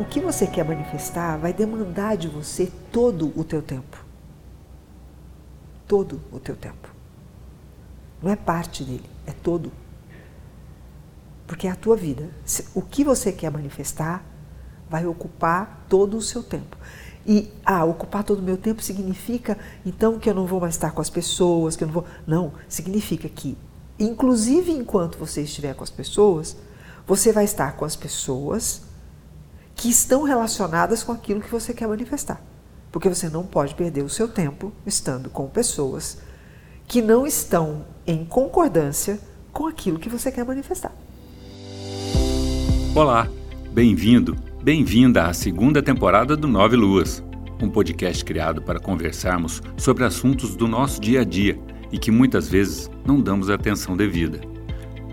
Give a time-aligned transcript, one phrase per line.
[0.00, 4.02] o que você quer manifestar vai demandar de você todo o teu tempo.
[5.86, 6.88] Todo o teu tempo.
[8.22, 9.70] Não é parte dele, é todo.
[11.46, 12.30] Porque é a tua vida.
[12.74, 14.24] O que você quer manifestar
[14.88, 16.78] vai ocupar todo o seu tempo.
[17.26, 20.92] E ah, ocupar todo o meu tempo significa então que eu não vou mais estar
[20.92, 22.06] com as pessoas, que eu não vou.
[22.26, 23.58] Não, significa que,
[23.98, 26.56] inclusive enquanto você estiver com as pessoas,
[27.06, 28.88] você vai estar com as pessoas
[29.80, 32.38] que estão relacionadas com aquilo que você quer manifestar.
[32.92, 36.18] Porque você não pode perder o seu tempo estando com pessoas
[36.86, 39.18] que não estão em concordância
[39.50, 40.92] com aquilo que você quer manifestar.
[42.94, 43.26] Olá,
[43.72, 47.22] bem-vindo, bem-vinda à segunda temporada do Nove Luas,
[47.62, 51.58] um podcast criado para conversarmos sobre assuntos do nosso dia a dia
[51.90, 54.42] e que muitas vezes não damos atenção devida.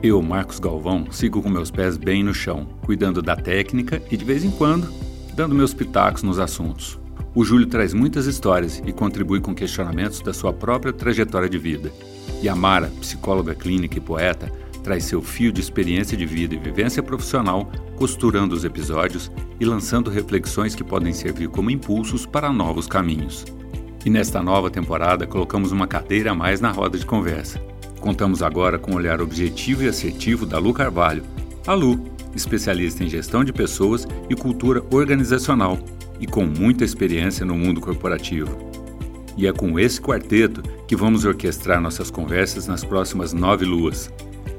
[0.04, 4.24] Eu, Marcos Galvão, sigo com meus pés bem no chão, cuidando da técnica e de
[4.24, 4.88] vez em quando
[5.34, 7.00] dando meus pitacos nos assuntos.
[7.34, 11.92] O Júlio traz muitas histórias e contribui com questionamentos da sua própria trajetória de vida.
[12.42, 14.52] E a Mara, psicóloga clínica e poeta,
[14.84, 20.12] traz seu fio de experiência de vida e vivência profissional, costurando os episódios e lançando
[20.12, 23.46] reflexões que podem servir como impulsos para novos caminhos.
[24.06, 27.60] E nesta nova temporada colocamos uma cadeira a mais na roda de conversa.
[28.08, 31.26] Contamos agora com o olhar objetivo e assertivo da Lu Carvalho.
[31.68, 35.78] A Lu, especialista em gestão de pessoas e cultura organizacional
[36.18, 38.58] e com muita experiência no mundo corporativo.
[39.36, 44.10] E é com esse quarteto que vamos orquestrar nossas conversas nas próximas nove luas,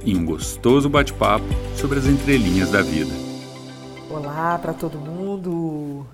[0.04, 3.14] em um gostoso bate-papo sobre as entrelinhas da vida.
[4.10, 6.06] Olá para todo mundo.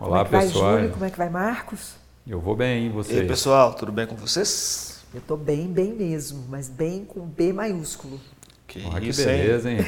[0.00, 0.64] Olá, como é que pessoal.
[0.64, 0.92] Vai, Júlio?
[0.94, 1.96] Como é que vai, Marcos?
[2.26, 3.18] Eu vou bem, e vocês?
[3.18, 4.85] E aí, pessoal, tudo bem com vocês?
[5.16, 8.20] Eu tô bem, bem mesmo, mas bem com B maiúsculo.
[8.66, 9.78] Que Ah, que isso, beleza, hein?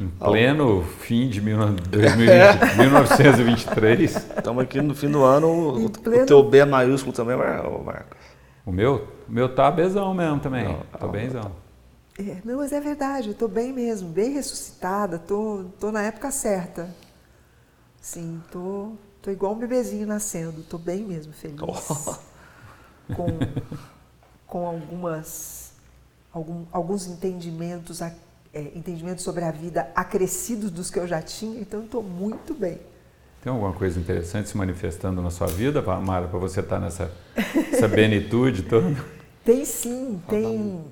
[0.00, 4.16] Em pleno fim de 2020, 1923.
[4.16, 5.84] Estamos aqui no fim do ano.
[5.84, 8.16] O, pleno- o teu B maiúsculo também, Marcos.
[8.64, 10.64] O meu, o meu tá bezão mesmo também.
[10.64, 11.52] Não, Tô ah, benzão.
[12.18, 16.30] É, não, mas é verdade, eu tô bem mesmo, bem ressuscitada, tô, tô na época
[16.30, 16.88] certa.
[18.00, 21.60] Sim, tô, tô igual um bebezinho nascendo, tô bem mesmo, feliz.
[23.14, 23.38] Com,
[24.52, 25.72] com algumas,
[26.30, 28.12] algum- alguns entendimentos, é,
[28.74, 32.78] entendimentos sobre a vida acrescidos dos que eu já tinha, então tô muito bem.
[33.42, 37.10] Tem alguma coisa interessante se manifestando na sua vida, Mara, para você estar nessa
[37.72, 38.94] essa benitude toda?
[39.42, 40.84] Tem sim, tem.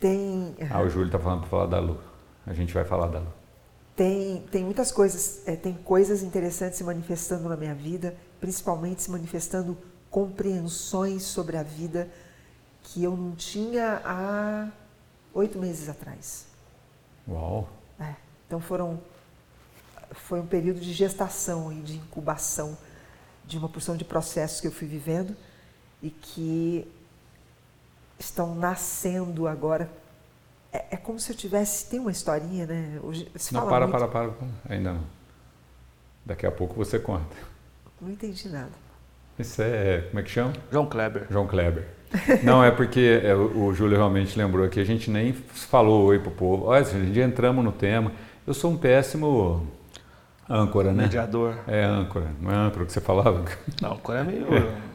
[0.00, 0.56] Tem.
[0.70, 1.98] Ah, o Júlio tá falando para falar da Lu.
[2.46, 3.28] A gente vai falar da Lu.
[3.94, 9.10] Tem, tem muitas coisas, é, tem coisas interessantes se manifestando na minha vida, principalmente se
[9.12, 9.76] manifestando
[10.10, 12.08] compreensões sobre a vida
[12.92, 14.68] que eu não tinha há
[15.32, 16.46] oito meses atrás.
[17.26, 17.68] Uau!
[17.98, 18.14] É,
[18.46, 19.00] então foram,
[20.12, 22.76] foi um período de gestação e de incubação
[23.46, 25.34] de uma porção de processos que eu fui vivendo
[26.02, 26.86] e que
[28.18, 29.90] estão nascendo agora.
[30.72, 31.86] É, é como se eu tivesse.
[31.88, 33.00] Tem uma historinha, né?
[33.02, 34.48] Hoje, se Não, fala para, muito- para, para.
[34.74, 35.04] Ainda não.
[36.26, 37.34] Daqui a pouco você conta.
[38.00, 38.70] Não entendi nada.
[39.38, 40.52] Isso é, como é que chama?
[40.70, 41.26] João Kleber.
[41.30, 41.88] João Kleber.
[42.42, 46.30] Não, é porque é, o, Júlio realmente lembrou que a gente nem falou oi pro
[46.30, 46.66] povo.
[46.66, 48.12] Olha, a gente entramos no tema.
[48.46, 49.66] Eu sou um péssimo
[50.48, 51.04] âncora, né?
[51.04, 51.54] Mediador.
[51.66, 53.44] É âncora, não é âncora que você falava?
[53.80, 54.46] Não, o cara é meio.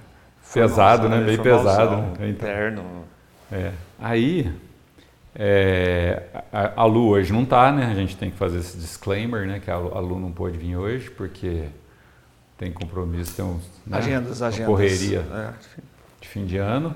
[0.53, 1.19] Pesado, né?
[1.19, 2.13] Meio pesado, né?
[2.13, 2.29] Então.
[2.29, 2.83] Interno.
[3.51, 3.71] É.
[3.99, 4.49] Aí,
[5.35, 6.23] é,
[6.53, 7.85] a, a Lu hoje não tá, né?
[7.85, 9.59] A gente tem que fazer esse disclaimer, né?
[9.59, 11.63] Que a, Lu- a Lu não pôde vir hoje porque
[12.57, 13.97] tem compromisso, tem uns, né?
[13.97, 14.67] Agendas, agendas.
[14.67, 15.51] correria É.
[16.21, 16.95] de fim de ano.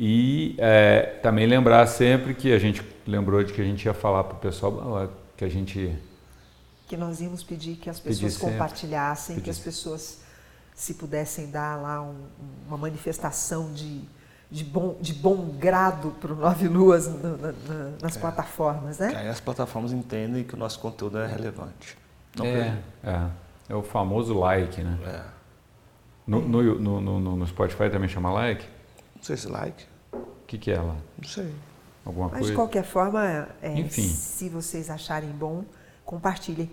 [0.00, 4.22] E é, também lembrar sempre que a gente lembrou de que a gente ia falar
[4.22, 5.92] para o pessoal que a gente
[6.86, 8.52] Que nós íamos pedir que as pessoas sempre.
[8.52, 10.20] compartilhassem, que as pessoas,
[10.72, 12.14] se pudessem dar lá um-
[12.68, 14.00] uma manifestação de,
[14.48, 19.02] de, bom, de bom grado para o Nove Luas no- na- na- nas plataformas, Que
[19.02, 19.16] né?
[19.16, 21.98] aí as plataformas entendem que o nosso conteúdo é relevante.
[22.36, 23.26] Não é, é,
[23.70, 24.96] é o famoso like, né?
[25.04, 25.22] É.
[26.24, 28.64] No, no, no, no- no Spotify também chama like?
[29.16, 29.87] Não sei se like.
[30.48, 30.96] O que, que é lá?
[31.20, 31.52] Não sei.
[32.06, 32.48] Alguma Mas coisa?
[32.52, 34.08] de qualquer forma, é, Enfim.
[34.08, 35.62] se vocês acharem bom,
[36.06, 36.70] compartilhem.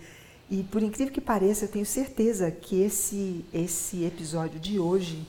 [0.50, 5.27] E por incrível que pareça, eu tenho certeza que esse, esse episódio de hoje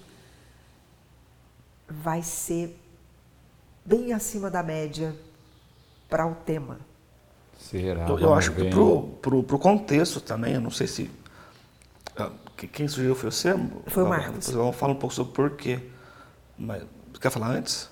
[1.88, 2.78] vai ser
[3.84, 5.14] bem acima da média
[6.08, 6.78] para o tema.
[7.58, 8.06] Será?
[8.08, 11.10] eu eu acho que pro, pro, pro contexto também, eu não sei se.
[12.16, 13.54] ah, que- Quem sugeriu foi você?
[13.88, 14.50] Foi o Vamos- Marcos.
[14.50, 15.81] Vamos falar um pouco sobre por quê.
[16.58, 16.82] Mas,
[17.12, 17.88] você quer falar antes?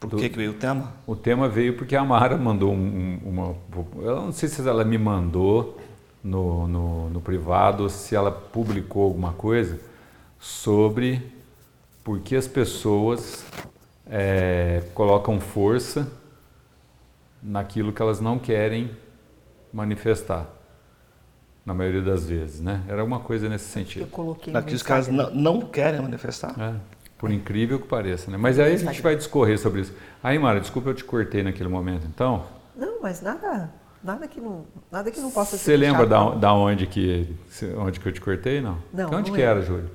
[0.00, 0.92] Por Do- que, que veio o tema?
[1.06, 3.56] O tema veio porque a Mara mandou um- um- uma.
[4.02, 5.76] Eu não sei se ela me mandou
[6.22, 9.78] no, no, no privado se ela publicou alguma coisa
[10.38, 11.32] sobre
[12.04, 13.44] por que as pessoas
[14.08, 16.10] é, colocam força
[17.42, 18.90] naquilo que elas não querem
[19.72, 20.46] manifestar.
[21.66, 22.82] Na maioria das vezes, né?
[22.88, 24.04] Era alguma coisa nesse sentido.
[24.04, 26.54] Eu coloquei Naqueles caras não, não querem manifestar.
[26.58, 26.74] É,
[27.18, 28.36] por incrível que pareça, né?
[28.36, 29.92] Mas aí a gente vai discorrer sobre isso.
[30.22, 32.44] Aí, Mara, desculpa eu te cortei naquele momento, então.
[32.76, 33.70] Não, mas nada,
[34.02, 35.64] nada que não, nada que não possa ser.
[35.64, 37.34] Você lembra da, da onde que
[37.76, 38.78] onde que eu te cortei, não?
[38.92, 39.56] Não, Que onde não que lembro.
[39.56, 39.90] era, Júlio?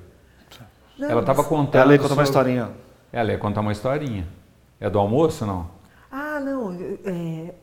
[0.98, 1.82] Não, Ela estava contando.
[1.82, 2.70] Ela ia contar uma sobre- historinha.
[3.12, 4.28] Ela ia contar uma historinha.
[4.78, 5.70] É do almoço, não?
[6.12, 6.72] Ah, não.
[7.04, 7.54] é,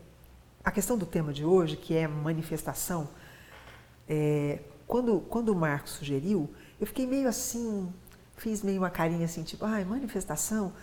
[0.63, 3.07] a questão do tema de hoje, que é manifestação,
[4.09, 6.49] é, quando, quando o Marcos sugeriu,
[6.79, 7.87] eu fiquei meio assim,
[8.41, 10.73] fiz meio uma carinha assim, tipo, ai, manifestação,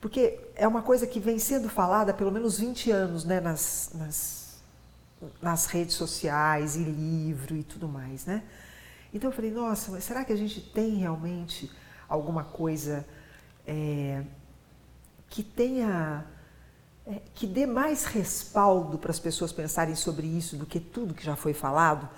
[0.00, 3.90] porque é uma coisa que vem sendo falada há pelo menos 20 anos né, nas,
[3.94, 4.62] nas,
[5.40, 8.42] nas redes sociais e livro e tudo mais, né?
[9.14, 11.70] Então eu falei, nossa, mas será que a gente tem realmente
[12.08, 13.06] alguma coisa
[13.64, 14.24] é,
[15.28, 16.26] que tenha
[17.06, 21.24] é, que dê mais respaldo para as pessoas pensarem sobre isso do que tudo que
[21.24, 22.08] já foi falado?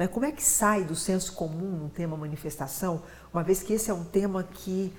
[0.00, 0.08] Né?
[0.08, 3.02] Como é que sai do senso comum um tema manifestação,
[3.34, 4.90] uma vez que esse é um tema que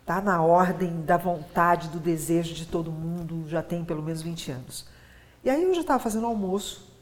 [0.00, 4.50] está na ordem da vontade, do desejo de todo mundo, já tem pelo menos 20
[4.50, 4.88] anos.
[5.44, 6.92] E aí eu já estava fazendo almoço,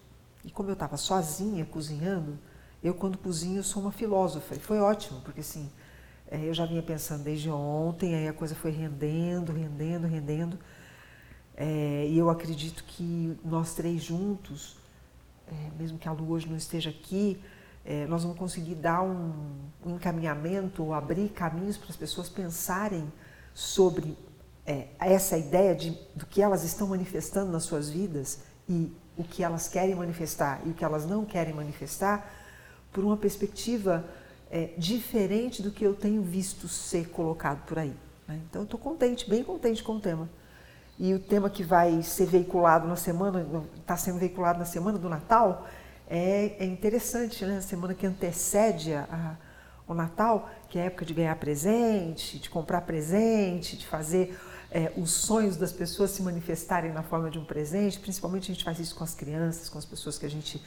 [0.44, 2.38] e como eu estava sozinha cozinhando,
[2.85, 5.70] eu quando cozinho sou uma filósofa, e foi ótimo, porque assim,
[6.31, 10.58] é, eu já vinha pensando desde ontem, aí a coisa foi rendendo, rendendo, rendendo,
[11.56, 14.80] é, e eu acredito que nós três juntos,
[15.50, 17.41] é, mesmo que a Lu hoje não esteja aqui,
[17.85, 19.32] é, nós vamos conseguir dar um,
[19.85, 23.11] um encaminhamento ou abrir caminhos para as pessoas pensarem
[23.55, 24.17] sobre
[24.67, 29.43] é, essa ideia de, do que elas estão manifestando nas suas vidas e o que
[29.43, 32.31] elas querem manifestar e o que elas não querem manifestar
[32.93, 34.05] por uma perspectiva
[34.50, 37.94] é, diferente do que eu tenho visto ser colocado por aí.
[38.26, 38.41] né?
[38.49, 40.29] Então, eu estou contente, bem contente com o tema.
[41.02, 43.47] E o tema que vai ser veiculado na semana,
[43.81, 45.67] está sendo veiculado na semana do Natal,
[46.06, 47.56] é, é interessante, né?
[47.56, 49.37] A semana que antecede a, a-
[49.88, 54.38] o Natal, que é a época de ganhar presente, de comprar presente, de fazer
[54.70, 57.99] é, os sonhos das pessoas se manifestarem na forma de um presente.
[57.99, 60.62] Principalmente a gente faz isso com as crianças, com as pessoas que a gente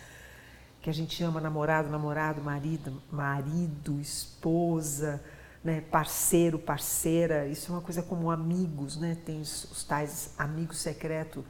[0.82, 5.22] que a gente ama, namorado, namorado, marido, marido, esposa,
[5.64, 7.48] né, parceiro, parceira.
[7.48, 9.18] Isso é uma coisa como amigos, né?
[9.26, 11.44] Tem os, os tais amigos secretos,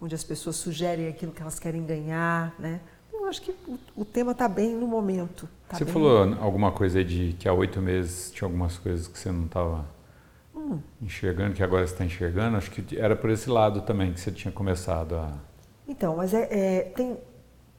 [0.00, 2.80] onde as pessoas sugerem aquilo que elas querem ganhar, né?
[3.12, 5.48] Eu acho que o, o tema está bem no momento.
[5.68, 9.18] tá Você falou alguma coisa aí de que há oito meses tinha algumas coisas que
[9.18, 9.86] você não estava
[10.54, 10.78] Hum.
[11.02, 12.56] enxergando, que agora você está enxergando.
[12.56, 15.32] Acho que era por esse lado também que você tinha começado a.
[15.86, 17.18] Então, mas é, é, tem,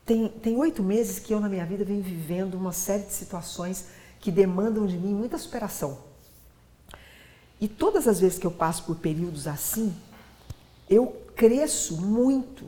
[0.06, 3.88] tem, tem oito meses que eu na minha vida venho vivendo uma série de situações
[4.26, 6.00] que demandam de mim muita superação.
[7.62, 9.96] E todas as vezes que eu passo por períodos assim,
[10.90, 12.66] eu cresço muito,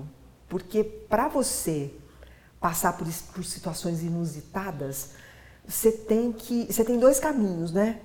[0.47, 1.91] porque para você
[2.59, 5.13] passar por, por situações inusitadas,
[5.67, 8.01] você tem que, você tem dois caminhos, né?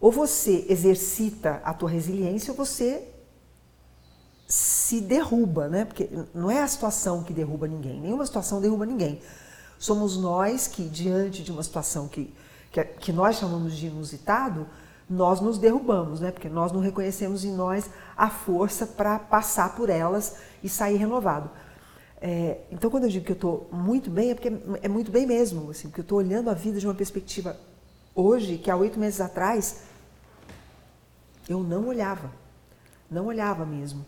[0.00, 3.02] Ou você exercita a tua resiliência, ou você
[4.46, 5.86] se derruba, né?
[5.86, 9.20] Porque não é a situação que derruba ninguém, nenhuma situação derruba ninguém.
[9.76, 12.32] Somos nós que, diante de uma situação que,
[12.72, 14.66] que, que nós chamamos de inusitado,
[15.08, 16.30] nós nos derrubamos, né?
[16.30, 21.50] Porque nós não reconhecemos em nós a força para passar por elas e sair renovado.
[22.20, 25.26] É, então, quando eu digo que eu estou muito bem, é porque é muito bem
[25.26, 27.56] mesmo, assim, porque eu estou olhando a vida de uma perspectiva
[28.14, 29.82] hoje que há oito meses atrás
[31.48, 32.30] eu não olhava,
[33.10, 34.06] não olhava mesmo.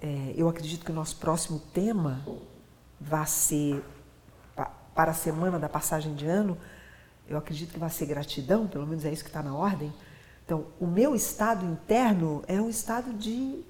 [0.00, 2.20] É, eu acredito que o nosso próximo tema
[3.00, 3.82] vai ser,
[4.54, 6.58] pa- para a semana da passagem de ano,
[7.28, 9.92] eu acredito que vai ser gratidão, pelo menos é isso que está na ordem.
[10.44, 13.64] Então, o meu estado interno é um estado de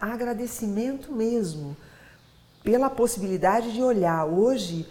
[0.00, 1.76] agradecimento mesmo,
[2.62, 4.88] pela possibilidade de olhar hoje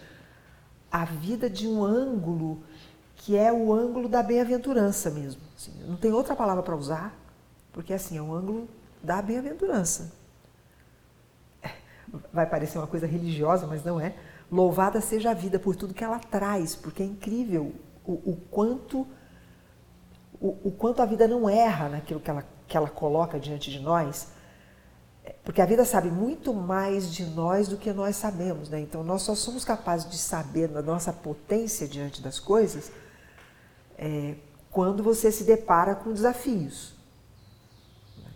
[0.90, 2.64] a vida de um ângulo
[3.18, 5.42] que é o ângulo da bem-aventurança mesmo.
[5.58, 5.72] assim.
[5.88, 7.14] não tem outra palavra para usar,
[7.74, 8.70] porque assim, é o ângulo
[9.04, 10.14] da bem-aventurança.
[11.62, 11.72] É,
[12.32, 14.16] Vai parecer uma coisa religiosa, mas não é.
[14.52, 17.74] Louvada seja a vida por tudo que ela traz, porque é incrível
[18.06, 19.08] o, o quanto
[20.40, 23.80] o, o quanto a vida não erra naquilo que ela, que ela coloca diante de
[23.80, 24.28] nós.
[25.24, 28.80] É, Porque a vida sabe muito mais de nós do que nós sabemos, né?
[28.80, 32.92] Então nós só somos capazes de saber da nossa potência diante das coisas
[33.98, 34.36] é,
[34.70, 36.94] quando você se depara com desafios.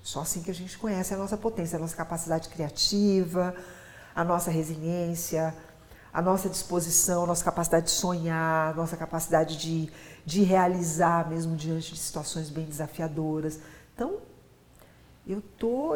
[0.02, 3.54] Só assim que a gente conhece a nossa potência, a nossa capacidade criativa,
[4.16, 5.54] a nossa resiliência,
[6.14, 9.90] a nossa disposição, a nossa capacidade de sonhar, a nossa capacidade de,
[10.26, 13.60] de realizar mesmo diante de situações bem desafiadoras.
[13.94, 14.18] Então,
[15.28, 15.96] eu tô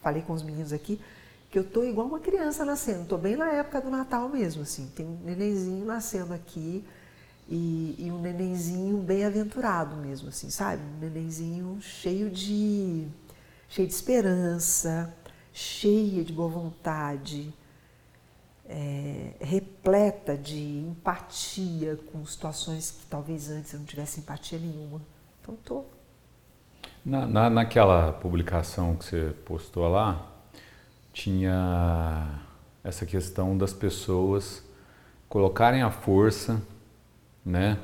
[0.00, 1.00] falei com os meninos aqui
[1.50, 4.90] que eu tô igual uma criança nascendo, tô bem na época do Natal mesmo, assim,
[4.96, 6.82] tem um nenenzinho nascendo aqui
[7.46, 10.82] e, e um nenenzinho bem aventurado mesmo, assim, sabe?
[10.82, 13.06] Um nenenzinho cheio de
[13.68, 15.14] cheio de esperança,
[15.52, 17.52] cheia de boa vontade,
[18.72, 25.00] é, repleta de empatia com situações que talvez antes eu não tivesse empatia nenhuma.
[25.40, 25.84] Então tô.
[27.04, 30.26] Na, na, naquela publicação que você postou lá,
[31.12, 32.40] tinha
[32.82, 34.64] essa questão das pessoas
[35.28, 36.62] colocarem a força,
[37.44, 37.78] né,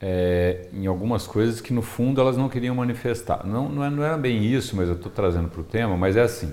[0.00, 3.46] é, em algumas coisas que no fundo elas não queriam manifestar.
[3.46, 6.16] Não, não, é, não era bem isso, mas eu estou trazendo para o tema, mas
[6.16, 6.52] é assim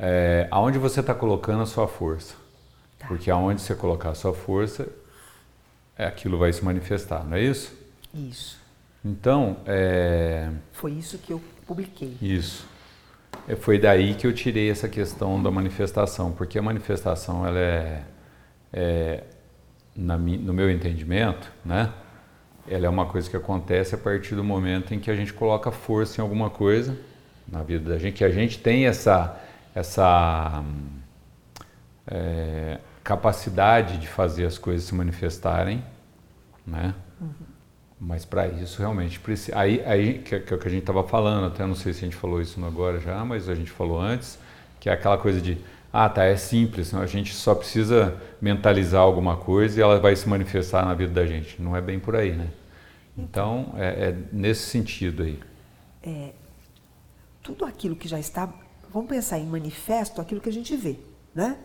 [0.00, 2.34] é, aonde você está colocando a sua força.
[2.98, 3.06] Tá.
[3.06, 4.88] Porque aonde você colocar a sua força,
[5.96, 7.78] é, aquilo vai se manifestar, não é isso?
[8.14, 8.58] Isso.
[9.04, 10.50] Então, é...
[10.72, 12.16] Foi isso que eu publiquei.
[12.20, 12.66] Isso.
[13.46, 18.02] É, foi daí que eu tirei essa questão da manifestação, porque a manifestação, ela é,
[18.72, 19.24] é
[19.94, 21.92] na, no meu entendimento, né?
[22.66, 25.70] Ela é uma coisa que acontece a partir do momento em que a gente coloca
[25.70, 26.96] força em alguma coisa
[27.48, 29.40] na vida da gente, que a gente tem essa
[29.74, 30.64] essa
[32.06, 35.82] é, capacidade de fazer as coisas se manifestarem,
[36.66, 36.94] né?
[37.20, 37.30] Uhum.
[38.00, 39.58] Mas para isso realmente precisa.
[39.58, 42.00] Aí, aí que, que é o que a gente estava falando, até não sei se
[42.00, 44.38] a gente falou isso agora já, mas a gente falou antes,
[44.78, 45.58] que é aquela coisa de
[45.92, 50.28] ah, tá, é simples, a gente só precisa mentalizar alguma coisa e ela vai se
[50.28, 51.60] manifestar na vida da gente.
[51.60, 52.48] Não é bem por aí, né?
[53.18, 55.38] Então, é, é nesse sentido aí.
[56.02, 56.30] É,
[57.42, 58.48] tudo aquilo que já está
[58.92, 60.98] vamos pensar em manifesto aquilo que a gente vê,
[61.34, 61.58] né?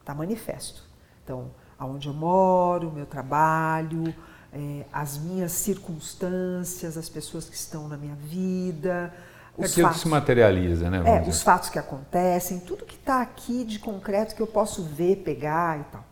[0.00, 0.84] Está manifesto.
[1.24, 4.14] Então, aonde eu moro, o meu trabalho,
[4.52, 9.12] é, as minhas circunstâncias, as pessoas que estão na minha vida.
[9.58, 11.02] É os aquilo fatos, que se materializa, né?
[11.04, 15.16] É, os fatos que acontecem, tudo que está aqui de concreto que eu posso ver,
[15.16, 16.04] pegar e tal.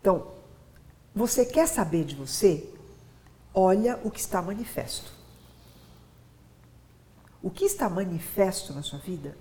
[0.00, 0.26] Então,
[1.14, 2.68] você quer saber de você?
[3.54, 5.15] Olha o que está manifesto.
[7.42, 9.36] O que está manifesto na sua vida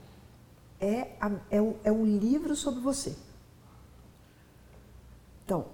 [0.80, 3.16] é, a, é, um, é um livro sobre você.
[5.44, 5.68] Então,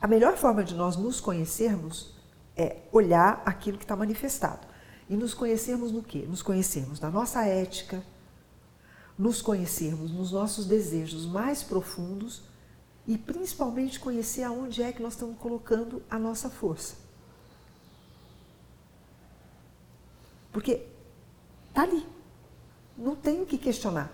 [0.00, 2.14] a melhor forma de nós nos conhecermos
[2.56, 4.66] é olhar aquilo que está manifestado.
[5.08, 6.26] E nos conhecermos no quê?
[6.28, 8.02] Nos conhecermos na nossa ética,
[9.18, 12.42] nos conhecermos nos nossos desejos mais profundos
[13.06, 16.96] e principalmente conhecer aonde é que nós estamos colocando a nossa força.
[20.52, 20.86] Porque
[21.76, 22.06] Está ali.
[22.96, 24.10] Não tem o que questionar.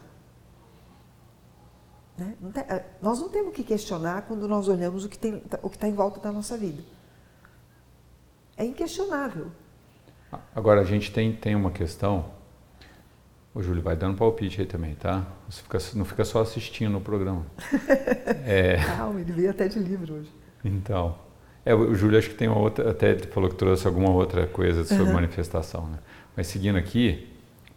[2.19, 2.35] Né?
[2.41, 5.87] Não tem, eh, nós não temos o que questionar quando nós olhamos o que está
[5.87, 6.83] em volta da nossa vida.
[8.57, 9.47] É inquestionável.
[10.53, 12.25] Agora, a gente tem, tem uma questão.
[13.55, 15.25] O Júlio vai dando palpite aí também, tá?
[15.49, 17.47] Você fica, não fica só assistindo o programa.
[18.45, 18.79] é...
[18.85, 20.33] Calma, ele veio até de livro hoje.
[20.65, 21.17] Então.
[21.65, 24.49] É, o Júlio acho que tem uma outra, até ele falou que trouxe alguma outra
[24.49, 25.13] coisa sobre uhum.
[25.13, 25.99] manifestação, né?
[26.37, 27.32] Mas seguindo aqui,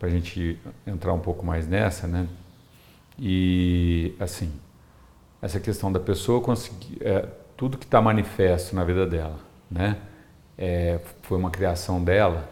[0.05, 2.27] para a gente entrar um pouco mais nessa, né?
[3.17, 4.51] E assim,
[5.41, 9.97] essa questão da pessoa conseguir é, tudo que está manifesto na vida dela, né?
[10.55, 12.47] É, foi uma criação dela.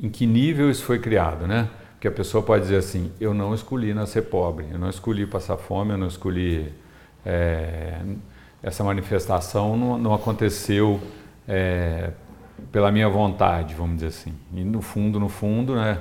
[0.00, 1.68] Em que nível isso foi criado, né?
[1.94, 5.56] Porque a pessoa pode dizer assim: eu não escolhi nascer pobre, eu não escolhi passar
[5.56, 6.72] fome, eu não escolhi
[7.26, 8.00] é,
[8.62, 11.00] essa manifestação não, não aconteceu
[11.48, 12.12] é,
[12.70, 14.34] pela minha vontade, vamos dizer assim.
[14.52, 15.98] E no fundo, no fundo, né,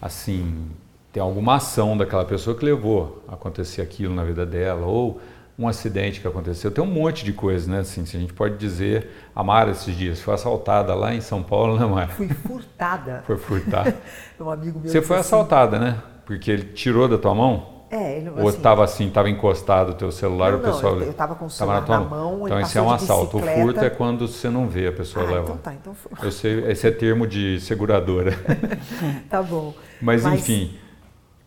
[0.00, 0.68] assim,
[1.12, 5.20] tem alguma ação daquela pessoa que levou a acontecer aquilo na vida dela, ou
[5.58, 6.70] um acidente que aconteceu.
[6.70, 7.80] Tem um monte de coisas, né?
[7.80, 11.42] Assim, se a gente pode dizer, a Mara esses dias foi assaltada lá em São
[11.42, 12.08] Paulo, né, Mara?
[12.08, 13.22] Fui furtada.
[13.26, 13.94] foi furtada.
[14.40, 15.98] um amigo meu Você foi assim, assaltada, né?
[16.24, 17.71] Porque ele tirou da tua mão?
[17.92, 20.98] É, ele, Ou estava assim, estava assim, encostado o teu celular, não, o pessoal.
[20.98, 22.46] eu estava com o celular na, na mão.
[22.46, 23.36] Então esse é um assalto.
[23.36, 25.42] O furto é quando você não vê a pessoa ah, levar.
[25.42, 26.26] Então tá, então foi.
[26.26, 28.32] Eu sei, esse é termo de seguradora.
[29.28, 29.74] tá bom.
[30.00, 30.74] Mas, Mas, enfim,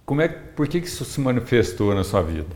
[0.06, 2.56] como é, por que, que isso se manifestou na sua vida?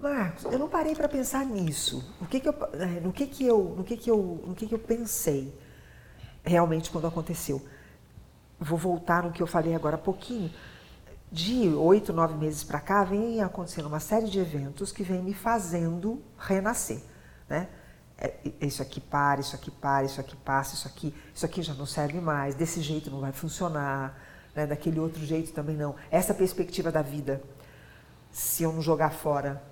[0.00, 2.02] Marcos, eu não parei para pensar nisso.
[2.22, 4.66] O que que eu, é, no que que eu, no que que eu, no que
[4.66, 5.52] que eu pensei
[6.42, 7.60] realmente quando aconteceu?
[8.58, 10.50] Vou voltar no que eu falei agora há pouquinho
[11.30, 15.34] de oito, nove meses para cá, vem acontecendo uma série de eventos que vem me
[15.34, 17.02] fazendo renascer.
[17.48, 17.68] Né?
[18.16, 21.74] É, isso aqui para, isso aqui para, isso aqui passa, isso aqui, isso aqui já
[21.74, 24.18] não serve mais, desse jeito não vai funcionar,
[24.54, 24.66] né?
[24.66, 25.94] daquele outro jeito também não.
[26.10, 27.42] Essa perspectiva da vida,
[28.30, 29.62] se eu não jogar fora,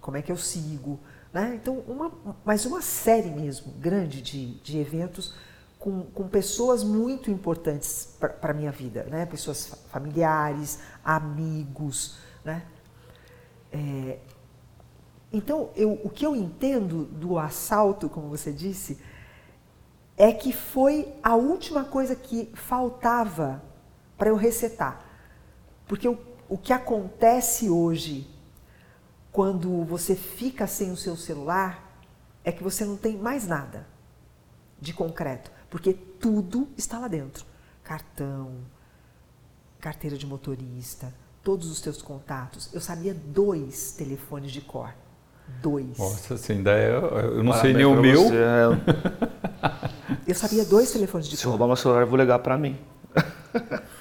[0.00, 1.00] como é que eu sigo.
[1.32, 1.58] Né?
[1.60, 2.12] Então, uma,
[2.44, 5.34] mas uma série mesmo, grande de, de eventos
[5.78, 9.24] com, com pessoas muito importantes para a minha vida, né?
[9.26, 12.18] pessoas familiares, amigos.
[12.44, 12.64] Né?
[13.72, 14.18] É,
[15.32, 18.98] então, eu, o que eu entendo do assalto, como você disse,
[20.16, 23.62] é que foi a última coisa que faltava
[24.16, 25.04] para eu resetar.
[25.86, 26.18] Porque o,
[26.48, 28.28] o que acontece hoje,
[29.30, 32.02] quando você fica sem o seu celular,
[32.42, 33.86] é que você não tem mais nada
[34.80, 37.44] de concreto, porque tudo está lá dentro.
[37.82, 38.52] Cartão,
[39.80, 42.68] carteira de motorista, todos os teus contatos.
[42.72, 44.92] Eu sabia dois telefones de cor.
[45.62, 45.96] Dois.
[45.96, 48.24] Nossa, assim, ainda é, eu não sei nem o meu.
[48.24, 50.18] Você, é...
[50.26, 52.78] Eu sabia dois telefones de Se roubar meu celular, eu vou ligar para mim.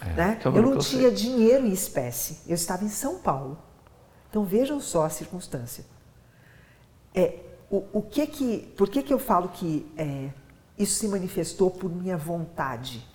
[0.02, 0.14] É.
[0.18, 0.40] Né?
[0.44, 2.40] eu não tinha dinheiro em espécie.
[2.48, 3.58] Eu estava em São Paulo.
[4.30, 5.86] Então vejam só a circunstância.
[7.16, 10.30] É, o, o que que, por que, que eu falo que é,
[10.78, 13.06] isso se manifestou por minha vontade,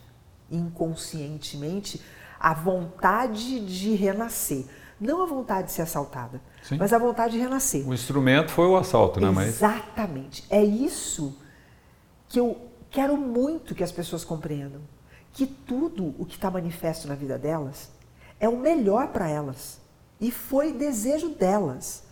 [0.51, 2.01] inconscientemente,
[2.39, 4.65] a vontade de renascer.
[5.01, 6.77] Não a vontade de ser assaltada, Sim.
[6.77, 7.87] mas a vontade de renascer.
[7.89, 9.47] O instrumento foi o assalto, né?
[9.47, 10.45] Exatamente.
[10.49, 11.37] É isso
[12.29, 14.83] que eu Quero muito que as pessoas compreendam
[15.33, 17.91] que tudo o que está manifesto na vida delas
[18.39, 19.81] é o melhor para elas
[20.21, 22.05] e foi desejo delas.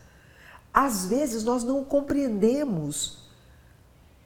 [0.73, 3.29] Às vezes nós não compreendemos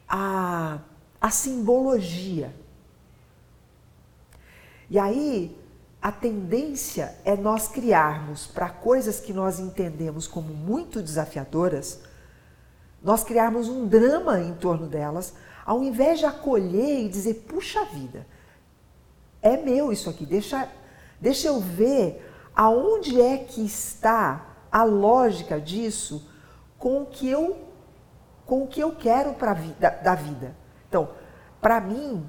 [0.07, 0.79] a,
[1.25, 2.53] a simbologia.
[4.87, 5.57] E aí
[5.99, 12.01] a tendência é nós criarmos para coisas que nós entendemos como muito desafiadoras,
[13.01, 15.33] nós criarmos um drama em torno delas
[15.65, 18.27] ao invés de acolher e dizer, puxa vida,
[19.41, 20.69] é meu isso aqui, deixa,
[21.19, 22.23] deixa eu ver
[22.55, 26.29] aonde é que está a lógica disso
[26.77, 27.57] com o que eu,
[28.45, 30.64] com o que eu quero para vida, da vida.
[30.87, 31.09] Então,
[31.61, 32.27] para mim,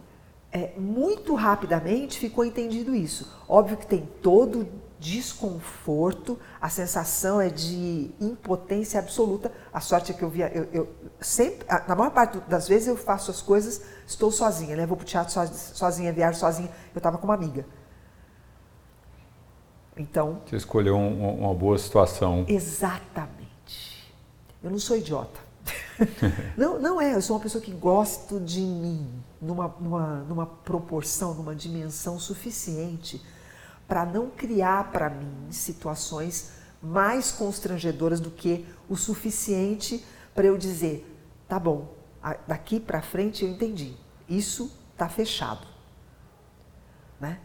[0.52, 3.30] é, muito rapidamente ficou entendido isso.
[3.48, 4.66] Óbvio que tem todo
[4.98, 9.52] desconforto, a sensação é de impotência absoluta.
[9.72, 10.88] A sorte é que eu via, eu, eu
[11.20, 14.86] sempre, na maior parte das vezes eu faço as coisas, estou sozinha, né?
[14.86, 16.70] Vou para o teatro sozinha, viajo sozinha.
[16.94, 17.66] Eu estava com uma amiga.
[19.96, 20.42] Então.
[20.46, 22.44] Você escolheu um, uma boa situação.
[22.48, 24.12] Exatamente.
[24.62, 25.45] Eu não sou idiota.
[26.56, 27.14] não, não é.
[27.14, 29.08] Eu sou uma pessoa que gosto de mim
[29.40, 33.20] numa, numa, numa proporção, numa dimensão suficiente
[33.86, 36.52] para não criar para mim situações
[36.82, 41.06] mais constrangedoras do que o suficiente para eu dizer,
[41.48, 41.94] tá bom,
[42.46, 43.96] daqui para frente eu entendi,
[44.28, 45.66] isso está fechado,
[47.20, 47.40] né?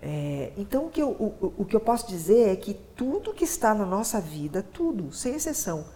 [0.00, 3.42] É, então o que, eu, o, o que eu posso dizer é que tudo que
[3.42, 5.86] está na nossa vida, tudo, sem exceção,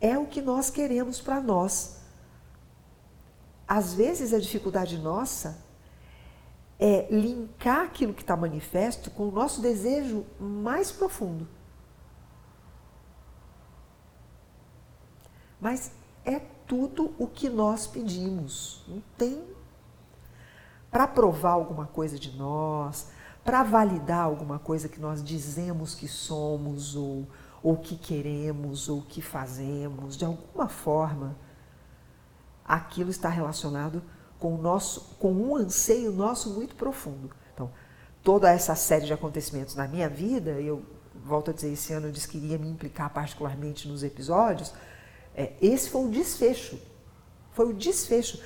[0.00, 2.00] é o que nós queremos para nós.
[3.68, 5.62] Às vezes a dificuldade nossa
[6.78, 11.46] é linkar aquilo que está manifesto com o nosso desejo mais profundo.
[15.60, 15.92] Mas
[16.24, 18.82] é tudo o que nós pedimos.
[18.88, 19.44] Não tem.
[20.90, 23.08] Para provar alguma coisa de nós,
[23.44, 27.26] para validar alguma coisa que nós dizemos que somos, ou,
[27.62, 31.36] ou que queremos, ou que fazemos, de alguma forma,
[32.64, 34.02] aquilo está relacionado
[34.38, 37.30] com, o nosso, com um anseio nosso muito profundo.
[37.52, 37.70] Então,
[38.22, 40.82] toda essa série de acontecimentos na minha vida, eu
[41.24, 44.72] volto a dizer, esse ano eu disse que iria me implicar particularmente nos episódios,
[45.34, 46.78] é, esse foi o desfecho.
[47.52, 48.40] Foi o desfecho.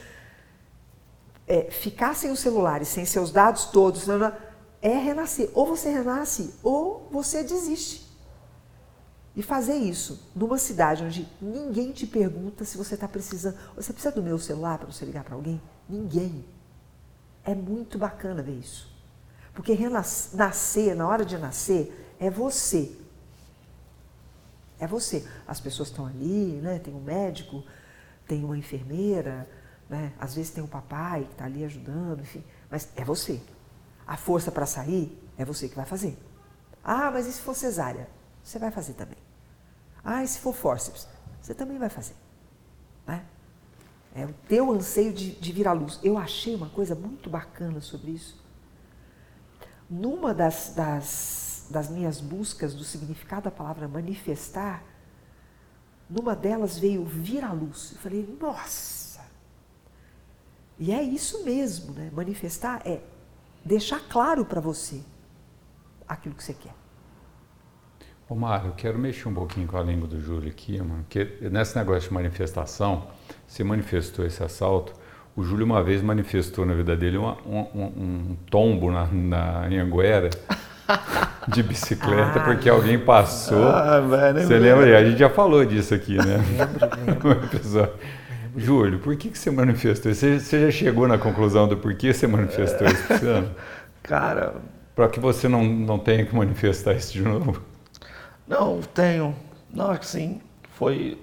[1.46, 4.06] É, ficar sem o celular sem seus dados todos
[4.80, 5.50] é renascer.
[5.54, 8.03] Ou você renasce ou você desiste.
[9.36, 13.56] E fazer isso numa cidade onde ninguém te pergunta se você está precisando.
[13.74, 15.60] Você precisa do meu celular para você ligar para alguém?
[15.88, 16.44] Ninguém.
[17.42, 18.94] É muito bacana ver isso.
[19.52, 19.76] Porque
[20.32, 22.96] nascer, na hora de nascer, é você.
[24.78, 25.26] É você.
[25.46, 26.78] As pessoas estão ali, né?
[26.78, 27.64] tem um médico,
[28.26, 29.48] tem uma enfermeira,
[29.88, 30.12] né?
[30.18, 32.44] às vezes tem um papai que está ali ajudando, enfim.
[32.70, 33.40] Mas é você.
[34.06, 36.16] A força para sair é você que vai fazer.
[36.82, 38.08] Ah, mas e se for cesárea?
[38.42, 39.23] Você vai fazer também.
[40.04, 41.08] Ah, se for fórceps?
[41.40, 42.14] Você também vai fazer.
[43.06, 43.24] Né?
[44.14, 45.98] É o teu anseio de, de vir à luz.
[46.02, 48.42] Eu achei uma coisa muito bacana sobre isso.
[49.88, 54.82] Numa das, das, das minhas buscas do significado da palavra manifestar,
[56.08, 57.92] numa delas veio vir à luz.
[57.92, 59.24] Eu falei, nossa!
[60.78, 62.10] E é isso mesmo, né?
[62.12, 63.00] Manifestar é
[63.64, 65.02] deixar claro para você
[66.06, 66.74] aquilo que você quer.
[68.26, 71.28] Ô Mário, eu quero mexer um pouquinho com a língua do Júlio aqui, mano, porque
[71.50, 73.08] nesse negócio de manifestação,
[73.46, 74.94] se manifestou esse assalto,
[75.36, 80.30] o Júlio uma vez manifestou na vida dele uma, um, um, tombo na, na Anhanguera
[81.48, 83.62] de bicicleta, ah, porque alguém passou.
[83.62, 84.98] Ah, velho, você lembra?
[84.98, 86.38] A gente já falou disso aqui, né?
[87.06, 87.90] Lembro, lembro.
[88.56, 90.14] Júlio, por que, que você manifestou?
[90.14, 93.50] Você, você já chegou na conclusão do porquê você manifestou isso ano?
[94.02, 94.54] Cara.
[94.94, 97.73] Para que você não, não tenha que manifestar isso de novo?
[98.46, 99.34] Não, tenho.
[99.72, 100.40] Não, acho que sim.
[100.70, 101.18] Foi.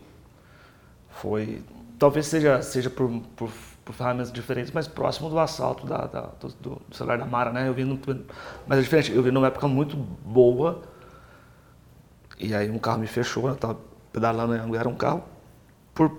[1.10, 1.62] Foi.
[2.00, 3.52] Talvez seja, seja por, por,
[3.86, 7.68] por ferramentas diferentes, mas próximo do assalto da, da do, do, celular da Mara, né?
[7.68, 7.84] Eu vi.
[7.84, 8.00] No,
[8.68, 9.12] mas é diferente.
[9.12, 10.82] Eu vi numa época muito boa.
[12.40, 13.78] E aí um carro me fechou, eu tava
[14.12, 15.24] pedalando, era um carro
[15.94, 16.12] por,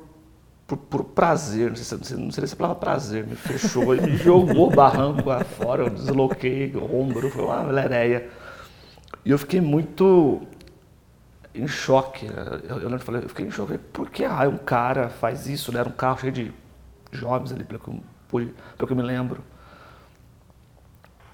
[0.67, 4.17] por, por prazer, não sei, se, não sei se a prazer, me fechou, ele me
[4.17, 8.31] jogou barranco lá fora, eu desloquei o ombro, foi uma lereia.
[9.25, 10.43] E eu fiquei muito
[11.55, 12.27] em choque.
[12.69, 13.79] Eu, eu, falei, eu fiquei em choque.
[13.79, 15.73] Por que ah, um cara faz isso?
[15.73, 15.81] Né?
[15.81, 16.53] Era um carro cheio de
[17.11, 19.43] jovens ali, pelo que, eu, pelo que eu me lembro.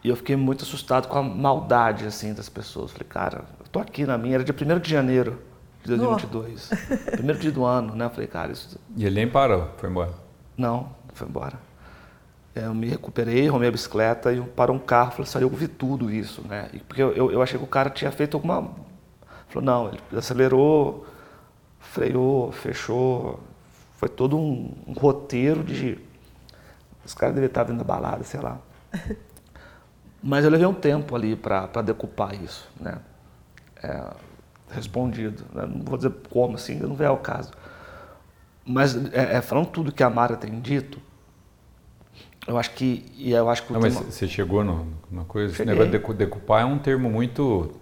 [0.03, 2.93] E eu fiquei muito assustado com a maldade assim das pessoas.
[2.93, 5.43] Falei, cara, eu tô aqui na minha, era dia 1 de janeiro
[5.83, 6.71] de 2022.
[6.71, 7.11] Oh.
[7.13, 8.09] Primeiro dia do ano, né?
[8.09, 8.79] Falei, cara, isso.
[8.97, 10.13] E ele nem parou, foi embora?
[10.57, 11.59] Não, foi embora.
[12.55, 15.13] Eu me recuperei, arrumei a bicicleta e parou um carro.
[15.13, 16.71] Falei assim, eu vi tudo isso, né?
[16.89, 18.69] Porque eu, eu, eu achei que o cara tinha feito alguma
[19.49, 21.07] Falou, não, ele acelerou,
[21.81, 23.41] freou, fechou.
[23.95, 25.99] Foi todo um, um roteiro de.
[27.05, 28.59] Os caras devem estar dentro da balada, sei lá.
[30.23, 32.99] Mas eu levei um tempo ali para decupar isso, né?
[33.83, 34.03] É,
[34.71, 35.45] respondido.
[35.53, 35.67] Né?
[35.67, 37.53] Não vou dizer como, assim, não vem ao caso.
[38.65, 41.01] Mas é, é, falando tudo que a Mara tem dito,
[42.47, 43.07] eu acho que.
[43.17, 45.55] E eu acho que não, mas você chegou no, numa coisa.
[45.55, 45.73] Cheguei.
[45.73, 47.73] Esse negócio de decupar é um termo muito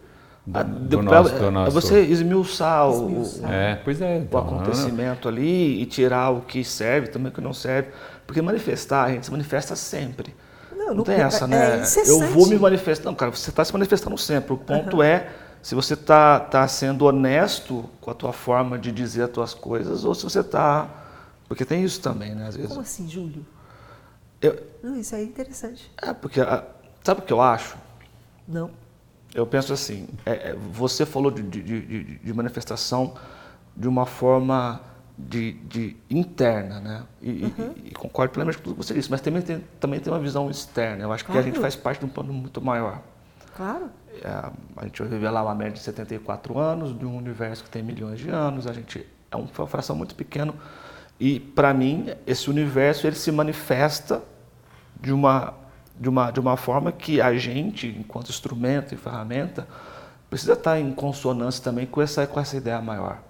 [0.46, 0.62] do,
[0.98, 1.72] do, nosso, do nosso...
[1.72, 3.50] Você esmiuçar, esmiuçar.
[3.50, 5.36] O, é, pois é, então, o acontecimento não...
[5.36, 7.88] ali e tirar o que serve também o que não serve.
[8.26, 10.34] Porque manifestar, a gente se manifesta sempre.
[10.76, 11.82] Não, não tem essa, é, né?
[11.82, 13.06] É eu vou me manifestar.
[13.06, 14.52] Não, cara, você está se manifestando sempre.
[14.52, 15.02] O ponto uhum.
[15.02, 15.28] é
[15.60, 20.04] se você está tá sendo honesto com a tua forma de dizer as tuas coisas
[20.04, 20.88] ou se você está...
[21.48, 22.46] Porque tem isso também, né?
[22.46, 22.68] Às vezes.
[22.68, 23.44] Como assim, Júlio?
[24.40, 24.62] Eu...
[24.80, 25.90] Não, isso é interessante.
[26.00, 26.40] É, porque...
[27.02, 27.76] Sabe o que eu acho?
[28.46, 28.70] Não.
[29.36, 33.12] Eu penso assim, é, é, você falou de, de, de, de, manifestação
[33.76, 34.80] de uma forma
[35.18, 37.02] de, interna, né?
[37.20, 37.74] E, uhum.
[37.76, 40.18] e, e, concordo plenamente com tudo que você disse, mas também tem, também tem uma
[40.18, 41.02] visão externa.
[41.02, 41.42] Eu acho claro.
[41.42, 43.02] que a gente faz parte de um plano muito maior.
[43.54, 43.90] Claro.
[44.24, 47.68] É, a gente vai viver lá uma média de 74 anos, de um universo que
[47.68, 50.54] tem milhões de anos, a gente é uma fração muito pequena.
[51.20, 54.22] E, para mim, esse universo ele se manifesta
[54.98, 55.65] de uma
[55.98, 59.66] de uma, de uma forma que a gente, enquanto instrumento e ferramenta,
[60.28, 63.20] precisa estar em consonância também com essa, com essa ideia maior.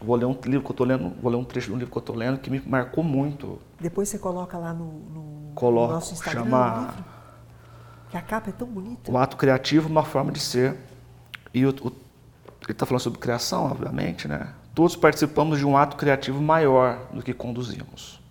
[0.00, 1.90] Vou ler um livro que eu estou lendo, vou ler um trecho de um livro
[1.90, 3.58] que eu estou lendo que me marcou muito.
[3.80, 6.94] Depois você coloca lá no, no, Coloco, no nosso Instagram chama,
[8.10, 9.10] Que a capa é tão bonita.
[9.10, 10.76] O ato criativo, uma forma de ser.
[11.54, 11.92] E o, o,
[12.62, 14.52] ele está falando sobre criação, obviamente, né?
[14.74, 18.21] Todos participamos de um ato criativo maior do que conduzimos.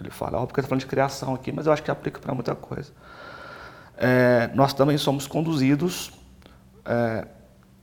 [0.00, 2.34] Ele fala, óbvio que está falando de criação aqui, mas eu acho que aplica para
[2.34, 2.92] muita coisa.
[3.96, 6.12] É, nós também somos conduzidos.
[6.84, 7.26] É,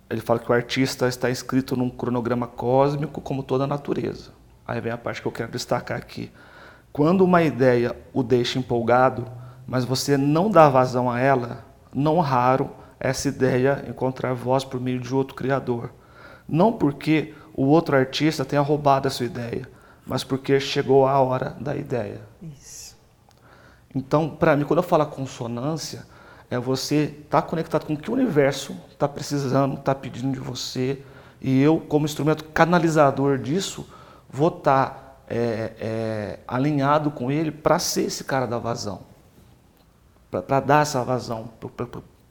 [0.10, 4.32] ele fala que o artista está escrito num cronograma cósmico, como toda a natureza.
[4.65, 6.32] Aí vem a parte que eu quero destacar aqui.
[6.91, 9.27] Quando uma ideia o deixa empolgado,
[9.67, 14.99] mas você não dá vazão a ela, não raro essa ideia encontrar voz por meio
[14.99, 15.91] de outro criador.
[16.47, 19.69] Não porque o outro artista tenha roubado a sua ideia,
[20.08, 22.22] mas porque chegou a hora da ideia.
[22.41, 22.96] Isso.
[23.93, 26.06] Então, para mim, quando eu falo consonância,
[26.50, 30.39] é você estar tá conectado com o que o universo está precisando, está pedindo de
[30.39, 31.02] você,
[31.41, 33.88] e eu, como instrumento canalizador disso,
[34.30, 39.02] vou estar tá, é, é, alinhado com ele para ser esse cara da vazão,
[40.32, 41.50] para dar essa vazão,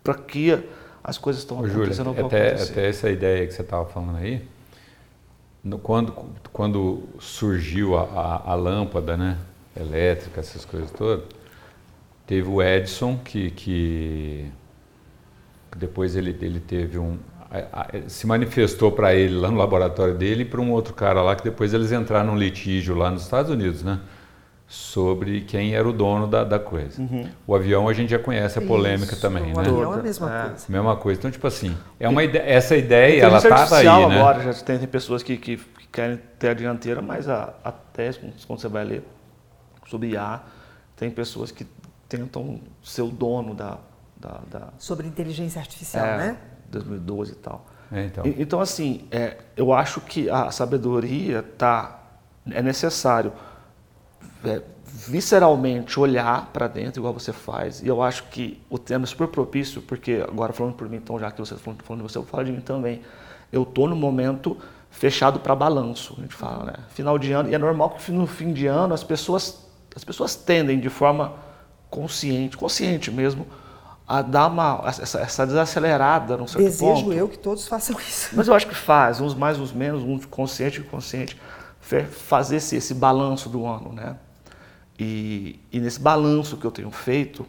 [0.02, 0.66] para que
[1.04, 1.96] as coisas estão acontecendo.
[1.96, 4.48] Júlio, até, até essa ideia que você estava falando aí,
[5.82, 6.12] quando,
[6.52, 9.36] quando surgiu a, a, a, lâmpada né,
[9.78, 11.24] elétrica, essas coisas todas,
[12.26, 14.50] teve o Edison, que, que
[15.76, 17.18] depois ele, ele teve um.
[18.08, 21.44] Se manifestou para ele lá no laboratório dele e para um outro cara lá, que
[21.44, 24.00] depois eles entraram num litígio lá nos Estados Unidos, né?
[24.68, 27.00] Sobre quem era o dono da, da coisa.
[27.00, 27.28] Uhum.
[27.46, 29.68] O avião a gente já conhece a polêmica Isso, também, o né?
[29.68, 30.48] avião é a mesma é.
[30.48, 30.66] coisa.
[30.68, 31.20] Mesma coisa.
[31.20, 34.18] Então, tipo assim, é uma ideia, essa ideia, ela estava aí, né?
[34.18, 38.10] agora, já tem, tem pessoas que, que, que, querem ter a dianteira, mas a, até
[38.46, 39.04] quando você vai ler
[39.86, 40.42] sobre IA,
[40.96, 41.64] tem pessoas que
[42.08, 43.78] tentam ser o dono da...
[44.16, 46.36] da, da sobre inteligência artificial, é, né?
[46.70, 47.66] 2012 e tal.
[47.92, 48.26] É, então.
[48.26, 52.00] E- Então, assim, é, eu acho que a sabedoria tá,
[52.50, 53.32] é necessário
[54.44, 57.82] é, visceralmente olhar para dentro, igual você faz.
[57.82, 61.18] E eu acho que o tema é super propício, porque agora falando por mim, então,
[61.18, 63.02] já que você está falando, falando de você, eu vou falar de mim também.
[63.52, 64.56] Eu tô no momento
[64.90, 66.74] fechado para balanço, a gente fala, né?
[66.90, 70.34] Final de ano, e é normal que no fim de ano as pessoas, as pessoas
[70.34, 71.34] tendem de forma
[71.90, 73.46] consciente, consciente mesmo,
[74.08, 77.12] a dar uma, essa, essa desacelerada, não sei Desejo ponto.
[77.12, 78.30] eu que todos façam isso.
[78.34, 81.36] Mas eu acho que faz, uns mais, uns menos, uns consciente e inconsciente,
[82.10, 84.16] fazer esse, esse balanço do ano, né?
[84.98, 87.46] E, e nesse balanço que eu tenho feito,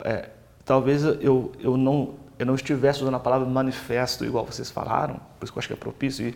[0.00, 0.30] é,
[0.64, 5.44] talvez eu, eu, não, eu não estivesse usando a palavra manifesto igual vocês falaram, por
[5.44, 6.28] isso que eu acho que é propício.
[6.28, 6.34] E,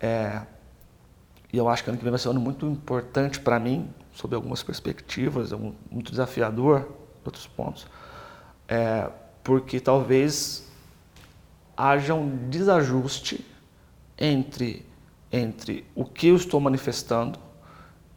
[0.00, 0.42] é,
[1.52, 3.88] e eu acho que ano que vem vai ser um ano muito importante para mim,
[4.12, 6.86] sob algumas perspectivas, é um- muito desafiador
[7.24, 7.86] outros pontos,
[8.68, 9.08] é,
[9.42, 10.66] porque talvez
[11.76, 13.44] haja um desajuste
[14.18, 14.84] entre,
[15.32, 17.38] entre o que eu estou manifestando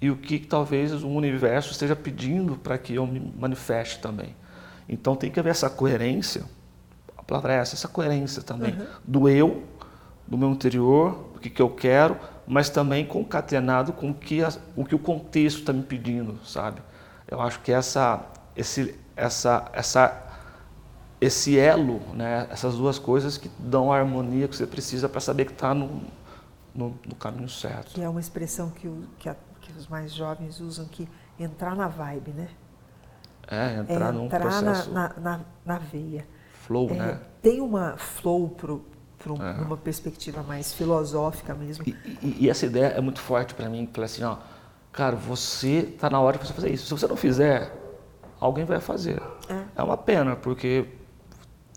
[0.02, 4.36] e o que talvez o universo esteja pedindo para que eu me manifeste também.
[4.88, 6.44] Então tem que haver essa coerência,
[7.18, 9.64] a palavra é essa, essa coerência também do eu,
[10.28, 14.60] do meu interior, do que, que eu quero, mas também concatenado com o que, as-
[14.76, 16.82] o, que o contexto está me pedindo, sabe?
[17.28, 20.26] Eu acho que essa, esse, essa, essa
[21.22, 25.46] esse elo, né, essas duas coisas que dão a harmonia que você precisa para saber
[25.46, 26.02] que está no,
[26.74, 27.92] no, no caminho certo.
[27.94, 29.36] Que é uma expressão que, o- que a-
[29.74, 31.08] que os mais jovens usam, que
[31.40, 32.48] entrar na vibe, né?
[33.48, 36.26] É, É entrar num entrar na, processo na, na, na veia.
[36.54, 37.20] flow, É, né?
[37.42, 38.74] Tem uma flow para
[39.34, 39.62] É.
[39.62, 41.84] uma perspectiva mais filosófica mesmo.
[41.88, 44.38] E, e- e essa ideia é muito forte para mim, que assim, ó,
[44.92, 46.86] cara, você está na hora de você fazer isso.
[46.86, 47.72] Se você não fizer,
[48.40, 49.22] alguém vai fazer.
[49.50, 49.64] É.
[49.78, 50.86] É uma pena, porque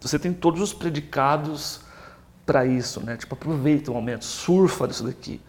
[0.01, 1.81] você tem todos os predicados
[2.45, 3.17] para isso, né?
[3.17, 5.41] Tipo, aproveita o momento, surfa disso daqui.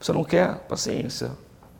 [0.00, 0.56] Você não quer?
[0.60, 1.32] Paciência.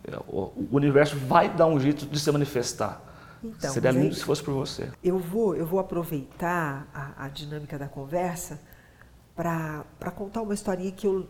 [0.04, 3.02] É, O universo vai dar um jeito de se manifestar.
[3.42, 4.90] Então, Seria lindo se fosse por você.
[5.02, 8.60] Eu vou, eu vou aproveitar a, a dinâmica da conversa
[9.34, 11.26] para contar uma historinha que eu.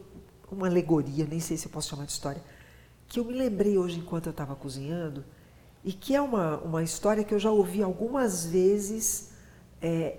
[0.50, 2.42] uma alegoria, nem sei se eu posso chamar de história,
[3.06, 5.24] que eu me lembrei hoje enquanto eu estava cozinhando
[5.84, 9.30] e que é uma, uma história que eu já ouvi algumas vezes
[9.80, 10.18] é,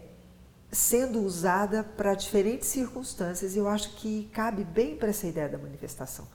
[0.71, 5.57] sendo usada para diferentes circunstâncias e eu acho que cabe bem para essa ideia da
[5.57, 6.25] manifestação.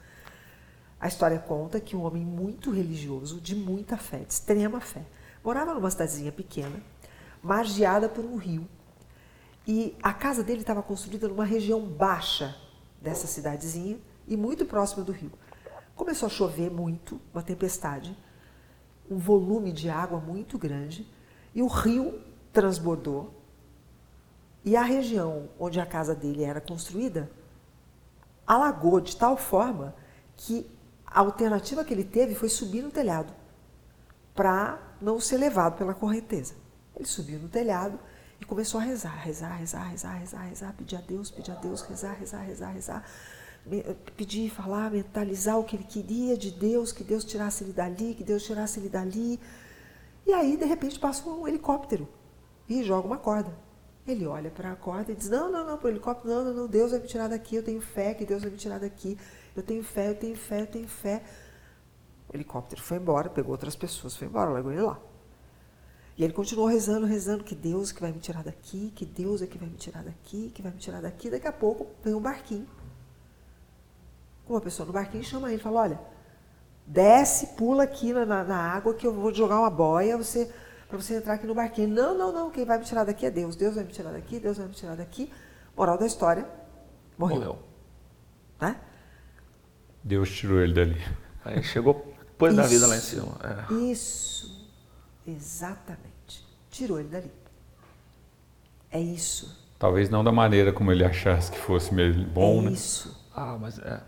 [0.99, 5.03] A história conta que um homem muito religioso, de muita fé, de extrema fé,
[5.45, 6.81] morava numa cidadezinha pequena,
[7.43, 8.67] margeada por um rio.
[9.67, 12.57] E a casa dele estava construída numa região baixa
[13.01, 15.33] dessa cidadezinha e muito próxima do rio.
[15.95, 18.17] Começou a chover muito, uma tempestade,
[19.11, 21.07] um volume de água muito grande
[21.55, 22.21] e o rio
[22.53, 23.35] transbordou.
[24.65, 27.31] E a região onde a casa dele era construída
[28.47, 29.95] alagou de tal forma
[30.37, 30.69] que
[31.17, 33.33] a alternativa que ele teve foi subir no telhado
[34.35, 36.55] para não ser levado pela correnteza.
[36.95, 37.99] Ele subiu no telhado
[38.39, 41.81] e começou a rezar, rezar, rezar, rezar, rezar, rezar, pedir a Deus, pedir a Deus,
[41.81, 43.05] rezar, rezar, rezar, rezar,
[44.15, 48.23] pedir, falar, mentalizar o que ele queria de Deus, que Deus tirasse ele dali, que
[48.23, 49.41] Deus tirasse ele dali.
[50.27, 52.07] E aí, de repente, passa um helicóptero
[52.69, 53.57] e joga uma corda.
[54.07, 56.55] Ele olha para a corda e diz: Não, não, não, para o helicóptero, não, não,
[56.55, 59.19] não, Deus vai me tirar daqui, eu tenho fé que Deus vai me tirar daqui.
[59.57, 61.23] Eu tenho fé, eu tenho fé, eu tenho fé.
[62.29, 64.99] O helicóptero foi embora, pegou outras pessoas, foi embora, largou ele lá.
[66.17, 69.47] E ele continuou rezando, rezando que Deus que vai me tirar daqui, que Deus é
[69.47, 71.29] que vai me tirar daqui, que vai me tirar daqui.
[71.29, 72.67] Daqui a pouco vem um barquinho.
[74.49, 76.01] Uma pessoa no barquinho chama ele e fala: Olha,
[76.87, 80.51] desce, pula aqui na, na- água que eu vou jogar uma boia você,
[80.89, 81.89] para você entrar aqui no barquinho.
[81.89, 83.57] Não, não, não, quem vai me tirar daqui é Deus.
[83.57, 85.31] Deus vai me tirar daqui, Deus vai me tirar daqui.
[85.77, 86.49] Moral da história:
[87.19, 87.37] morreu.
[87.37, 87.59] Morreu.
[88.61, 88.81] Né?
[90.03, 91.03] Deus tirou ele dali.
[91.45, 93.37] Aí chegou, pôs na vida lá em cima.
[93.71, 93.75] É.
[93.75, 94.71] Isso,
[95.27, 96.47] exatamente.
[96.71, 97.31] Tirou ele dali.
[98.91, 99.65] É isso.
[99.79, 102.73] Talvez não da maneira como ele achasse que fosse meio bom, é né?
[102.73, 103.29] isso.
[103.35, 104.01] Ah, mas é.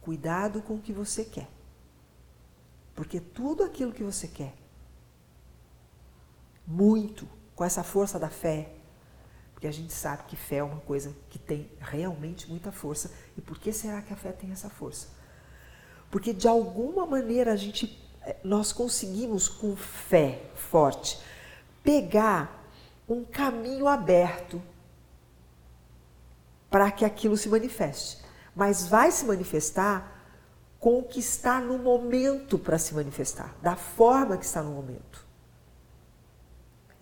[0.00, 1.48] Cuidado com o que você quer.
[2.94, 4.54] Porque tudo aquilo que você quer,
[6.66, 8.72] muito, com essa força da fé,
[9.56, 13.10] porque a gente sabe que fé é uma coisa que tem realmente muita força.
[13.38, 15.08] E por que será que a fé tem essa força?
[16.10, 21.18] Porque de alguma maneira a gente, eh, nós conseguimos com fé forte
[21.82, 22.70] pegar
[23.08, 24.60] um caminho aberto
[26.70, 28.18] para que aquilo se manifeste.
[28.54, 30.16] Mas vai se manifestar
[30.78, 35.25] com o que está no momento para se manifestar, da forma que está no momento.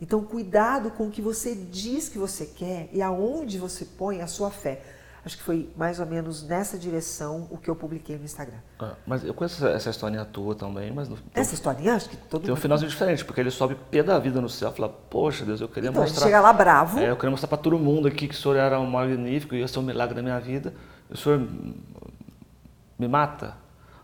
[0.01, 4.27] Então, cuidado com o que você diz que você quer e aonde você põe a
[4.27, 4.81] sua fé.
[5.25, 8.59] Acho que foi mais ou menos nessa direção o que eu publiquei no Instagram.
[8.79, 11.09] Ah, mas eu conheço essa, essa historinha tua também, mas...
[11.09, 14.19] No, essa historinha, acho que todo Tem um finalzinho diferente, porque ele sobe pé da
[14.19, 16.19] vida no céu e fala, poxa Deus, eu queria então, mostrar...
[16.19, 16.99] Então, chega lá bravo.
[16.99, 19.67] É, eu queria mostrar para todo mundo aqui que o senhor era um magnífico, ia
[19.67, 20.75] ser um milagre da minha vida.
[21.09, 21.39] O senhor
[22.99, 23.57] me mata?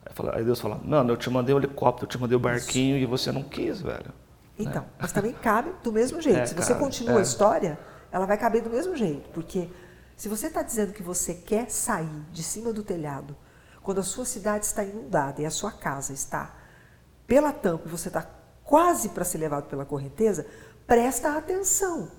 [0.04, 2.40] Aí, fala, aí Deus fala, mano, eu te mandei o helicóptero, eu te mandei o
[2.40, 3.04] barquinho Isso.
[3.04, 4.12] e você não quis, velho.
[4.64, 4.90] Então, né?
[5.00, 6.40] mas também cabe do mesmo jeito.
[6.40, 7.20] É, Se você cara, continua é.
[7.20, 7.80] a história,
[8.12, 9.70] ela vai caber do mesmo jeito, porque
[10.16, 13.36] se você está dizendo que você quer sair de cima do telhado,
[13.82, 16.56] quando a sua cidade está inundada e a sua casa está
[17.26, 18.30] pela tampa e você está
[18.64, 20.46] quase para ser levado pela correnteza,
[20.86, 22.12] presta atenção.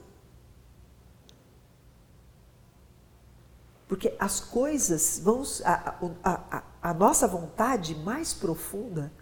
[3.87, 5.43] Porque as coisas vão.
[5.65, 9.13] A, a, a, a nossa vontade mais profunda,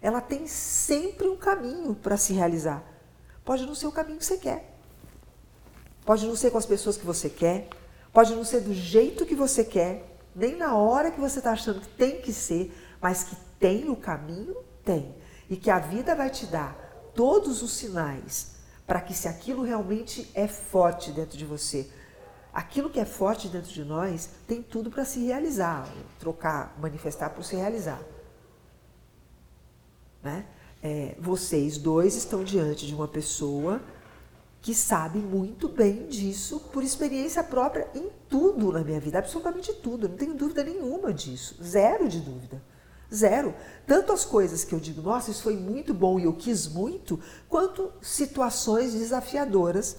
[0.00, 2.82] ela tem sempre um caminho para se realizar.
[3.44, 4.76] Pode não ser o caminho que você quer.
[6.04, 7.68] Pode não ser com as pessoas que você quer.
[8.12, 11.80] Pode não ser do jeito que você quer, nem na hora que você está achando
[11.80, 15.14] que tem que ser, mas que tem o caminho, tem.
[15.50, 16.74] E que a vida vai te dar
[17.14, 18.56] todos os sinais
[18.86, 21.90] para que se aquilo realmente é forte dentro de você,
[22.54, 25.86] aquilo que é forte dentro de nós tem tudo para se realizar,
[26.18, 28.00] trocar, manifestar por se realizar.
[30.26, 30.44] Né?
[30.82, 33.80] É, vocês dois estão diante de uma pessoa
[34.60, 40.08] que sabe muito bem disso por experiência própria em tudo na minha vida, absolutamente tudo,
[40.08, 42.60] não tenho dúvida nenhuma disso, zero de dúvida.
[43.14, 43.54] Zero.
[43.86, 47.20] Tanto as coisas que eu digo, nossa, isso foi muito bom e eu quis muito,
[47.48, 49.98] quanto situações desafiadoras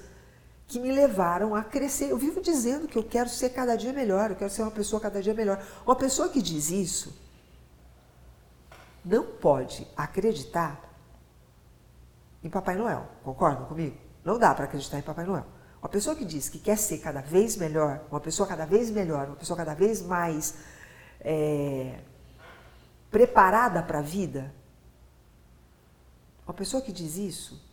[0.67, 2.11] que me levaram a crescer.
[2.11, 4.99] Eu vivo dizendo que eu quero ser cada dia melhor, eu quero ser uma pessoa
[4.99, 5.65] cada dia melhor.
[5.85, 7.26] Uma pessoa que diz isso
[9.07, 10.81] não pode acreditar
[12.43, 13.07] em Papai Noel.
[13.23, 13.97] Concordam comigo?
[14.23, 15.45] Não dá para acreditar em Papai Noel.
[15.81, 19.27] Uma pessoa que diz que quer ser cada vez melhor, uma pessoa cada vez melhor,
[19.27, 20.55] uma pessoa cada vez mais
[21.21, 22.01] é,
[23.09, 24.53] preparada para a vida,
[26.45, 27.65] uma pessoa que diz isso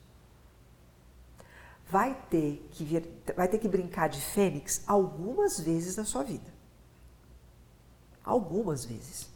[1.89, 6.53] vai ter que vir, vai ter que brincar de fênix algumas vezes na sua vida.
[8.25, 9.34] Algumas vezes.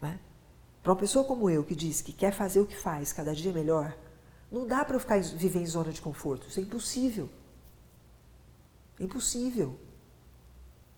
[0.00, 0.18] Né?
[0.82, 3.52] Para uma pessoa como eu que diz que quer fazer o que faz cada dia
[3.52, 3.94] melhor,
[4.50, 6.48] não dá para eu ficar viver em zona de conforto.
[6.48, 7.28] Isso é impossível.
[8.98, 9.78] É impossível.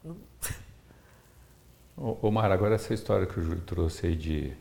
[2.32, 4.52] Mara, agora essa história que o Júlio trouxe aí de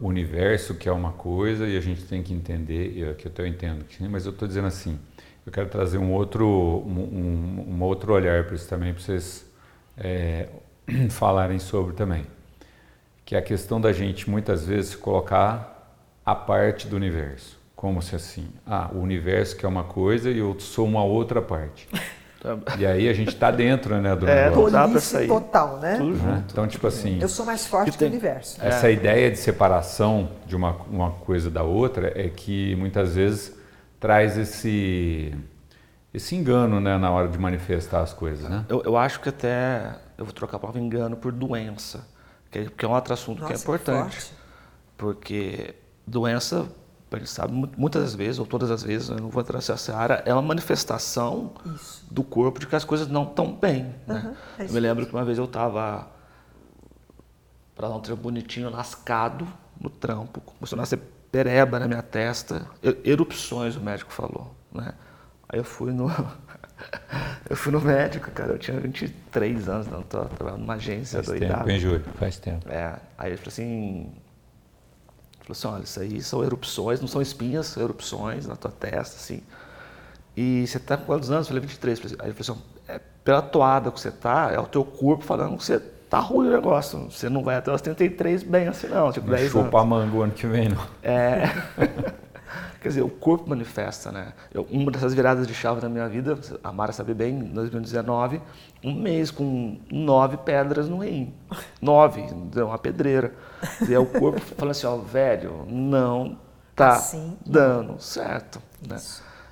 [0.00, 3.84] universo, que é uma coisa, e a gente tem que entender, e aqui eu entendo,
[4.10, 4.98] mas eu estou dizendo assim,
[5.44, 9.44] eu quero trazer um outro, um, um outro olhar para isso também, para vocês
[9.96, 10.48] é,
[11.10, 12.24] falarem sobre também.
[13.32, 15.90] Que é a questão da gente, muitas vezes, colocar
[16.22, 17.58] a parte do universo.
[17.74, 21.40] Como se assim, ah, o universo que é uma coisa e eu sou uma outra
[21.40, 21.88] parte.
[22.42, 22.58] Tá.
[22.76, 25.26] E aí a gente está dentro, né, do é, negócio.
[25.26, 25.98] Total, né?
[25.98, 26.44] né?
[26.46, 27.20] Então, tipo assim...
[27.22, 28.62] Eu sou mais forte que, que o universo.
[28.62, 28.92] Essa é.
[28.92, 33.56] ideia de separação de uma, uma coisa da outra é que muitas vezes
[33.98, 35.32] traz esse,
[36.12, 38.66] esse engano, né, na hora de manifestar as coisas, né?
[38.68, 39.94] Eu, eu acho que até...
[40.18, 42.11] Eu vou trocar a palavra engano por doença,
[42.52, 44.18] que é, é um outro assunto Nossa, que é importante.
[44.18, 44.42] Que
[44.96, 45.74] porque
[46.06, 46.68] doença
[47.10, 50.22] a gente sabe muitas vezes, ou todas as vezes, eu não vou entrar nessa seara,
[50.24, 52.06] é uma manifestação Isso.
[52.10, 53.94] do corpo de que as coisas não estão bem.
[54.08, 54.36] Uhum, né?
[54.58, 56.08] é eu me lembro que uma vez eu estava,
[57.74, 59.46] para dar um trampo bonitinho, lascado
[59.78, 62.66] no trampo, começou a nascer pereba na minha testa,
[63.04, 64.54] erupções, o médico falou.
[64.72, 64.94] Né?
[65.48, 66.06] Aí eu fui no.
[67.48, 71.58] eu fui no médico, cara, eu tinha 23 anos, não, estava numa agência Faz doidada.
[71.58, 72.04] Tempo, hein, Júlio?
[72.18, 72.68] Faz tempo.
[72.68, 74.12] É, aí ele falou assim
[75.42, 79.16] Falou assim, olha, isso aí são erupções, não são espinhas, são erupções na tua testa,
[79.16, 79.42] assim.
[80.36, 81.48] E você está com quantos anos?
[81.48, 82.00] Eu falei, 23.
[82.20, 85.56] Aí ele falou assim, é, pela toada que você está, é o teu corpo falando
[85.58, 87.10] que você tá ruim o negócio.
[87.10, 89.10] Você não vai até os 33 bem assim, não.
[89.10, 90.86] Tipo, não 10 chupa a manga o ano que vem, não.
[91.02, 91.42] É.
[92.80, 94.32] Quer dizer, o corpo manifesta, né?
[94.52, 98.40] Eu, uma dessas viradas de chave na minha vida, a Mara sabe bem, em 2019,
[98.82, 101.32] um mês com nove pedras no rim.
[101.80, 102.24] Nove,
[102.56, 103.32] uma pedreira.
[103.88, 106.36] E aí o corpo falando assim, ó, velho, não
[106.74, 107.36] tá assim.
[107.46, 108.96] dando certo, né?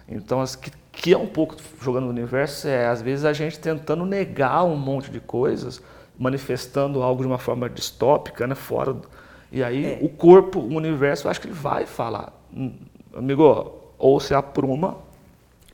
[0.08, 4.04] Então, que, que é um pouco jogando no universo, é às vezes a gente tentando
[4.04, 5.80] negar um monte de coisas,
[6.18, 8.56] manifestando algo de uma forma distópica, né?
[8.56, 8.94] Fora.
[8.94, 9.08] Do,
[9.52, 9.98] e aí é.
[10.02, 12.39] o corpo, o universo, eu acho que ele vai falar
[13.14, 14.98] amigo, ou se apruma.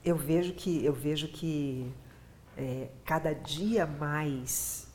[0.04, 1.90] Eu vejo que, eu vejo que
[2.56, 4.88] é, cada dia mais,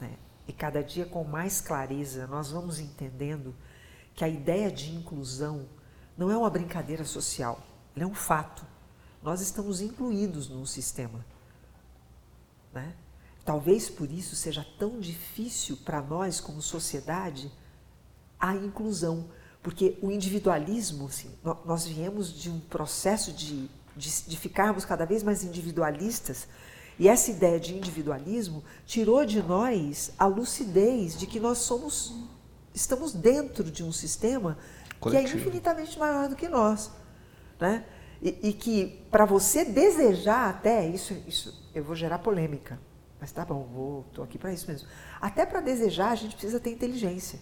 [0.00, 0.10] né,
[0.46, 3.54] e cada dia com mais clareza, nós vamos entendendo
[4.14, 5.66] que a ideia de inclusão
[6.16, 7.60] não é uma brincadeira social,
[7.94, 8.64] ela é um fato.
[9.22, 11.24] Nós estamos incluídos num sistema.
[12.72, 12.94] Né?
[13.46, 17.50] talvez por isso seja tão difícil para nós como sociedade
[18.38, 19.28] a inclusão,
[19.66, 21.28] porque o individualismo, assim,
[21.64, 26.46] nós viemos de um processo de, de, de ficarmos cada vez mais individualistas,
[26.96, 32.14] e essa ideia de individualismo tirou de nós a lucidez de que nós somos,
[32.72, 34.56] estamos dentro de um sistema
[35.00, 35.32] Coletivo.
[35.32, 36.92] que é infinitamente maior do que nós,
[37.58, 37.84] né?
[38.22, 42.78] E, e que para você desejar até isso, isso eu vou gerar polêmica,
[43.20, 44.86] mas tá bom, vou, tô aqui para isso mesmo.
[45.20, 47.40] Até para desejar a gente precisa ter inteligência,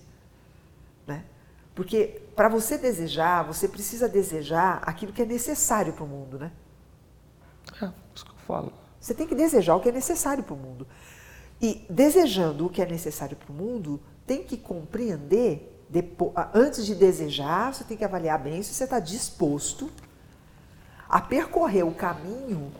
[1.07, 1.27] né?
[1.75, 6.53] Porque para você desejar, você precisa desejar aquilo que é necessário para o mundo, né?
[7.83, 8.73] É, isso que eu falo.
[9.01, 10.87] Você tem que desejar o que é necessário para o mundo.
[11.61, 16.95] E desejando o que é necessário para o mundo, tem que compreender, depois, antes de
[16.95, 19.91] desejar, você tem que avaliar bem se você está disposto
[21.09, 22.73] a percorrer o caminho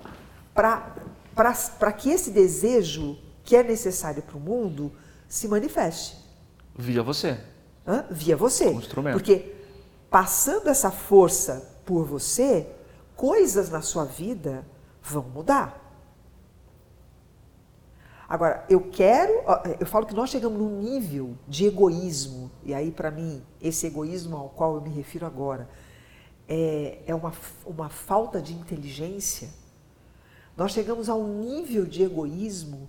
[0.55, 4.93] para que esse desejo que é necessário para o mundo
[5.29, 6.17] se manifeste.
[6.77, 7.39] Via você.
[7.87, 8.07] Hã?
[8.11, 8.69] Via você.
[8.69, 9.15] Um instrumento.
[9.15, 9.55] Porque
[10.11, 12.67] passando essa força por você,
[13.17, 14.65] coisas na sua vida
[15.03, 15.85] vão mudar.
[18.29, 19.33] Agora, eu quero,
[19.79, 24.37] eu falo que nós chegamos num nível de egoísmo, e aí para mim, esse egoísmo
[24.37, 25.69] ao qual eu me refiro agora,
[26.49, 27.33] é, é uma,
[27.67, 29.51] uma falta de inteligência.
[30.57, 32.89] Nós chegamos a um nível de egoísmo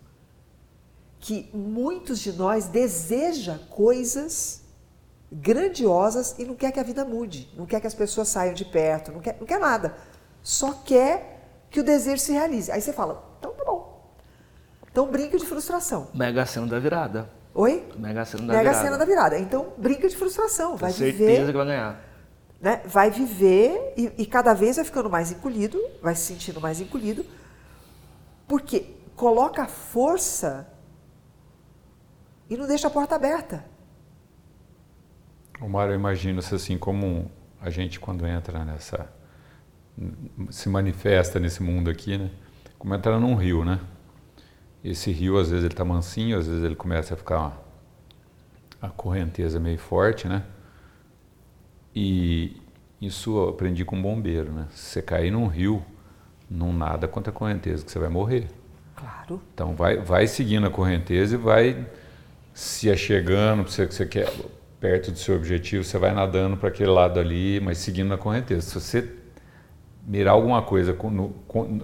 [1.19, 4.64] que muitos de nós deseja coisas
[5.31, 8.65] grandiosas e não quer que a vida mude, não quer que as pessoas saiam de
[8.65, 9.95] perto, não quer, não quer nada.
[10.41, 11.35] Só quer
[11.69, 12.71] que o desejo se realize.
[12.71, 14.13] Aí você fala, então tá bom.
[14.91, 16.07] Então brinca de frustração.
[16.13, 17.29] Mega cena da virada.
[17.53, 17.85] Oi?
[17.97, 18.85] Mega cena da Mega virada.
[18.85, 19.39] cena da virada.
[19.39, 20.77] Então brinca de frustração.
[20.77, 21.45] Vai certeza viver.
[21.47, 22.01] que vai ganhar.
[22.61, 22.81] Né?
[22.85, 27.25] Vai viver e, e cada vez vai ficando mais encolhido, vai se sentindo mais encolhido,
[28.47, 30.67] porque coloca força
[32.49, 33.65] e não deixa a porta aberta.
[35.61, 37.31] O Mário, eu imagino se assim como
[37.61, 39.09] a gente quando entra nessa
[40.49, 42.29] se manifesta nesse mundo aqui, né?
[42.77, 43.79] Como entrar num rio, né?
[44.83, 47.57] Esse rio às vezes ele tá mansinho, às vezes ele começa a ficar
[48.81, 50.43] a correnteza meio forte, né?
[51.95, 52.61] E
[53.01, 54.67] isso eu aprendi com um bombeiro, né?
[54.71, 55.83] Se você cair num rio,
[56.49, 58.47] não nada contra a correnteza, que você vai morrer.
[58.95, 59.41] Claro.
[59.53, 61.87] Então vai, vai seguindo a correnteza e vai
[62.53, 64.29] se achegando, você, você quer
[64.85, 68.61] perto do seu objetivo, você vai nadando para aquele lado ali, mas seguindo a correnteza.
[68.61, 69.09] Se você
[70.05, 71.29] mirar alguma coisa no,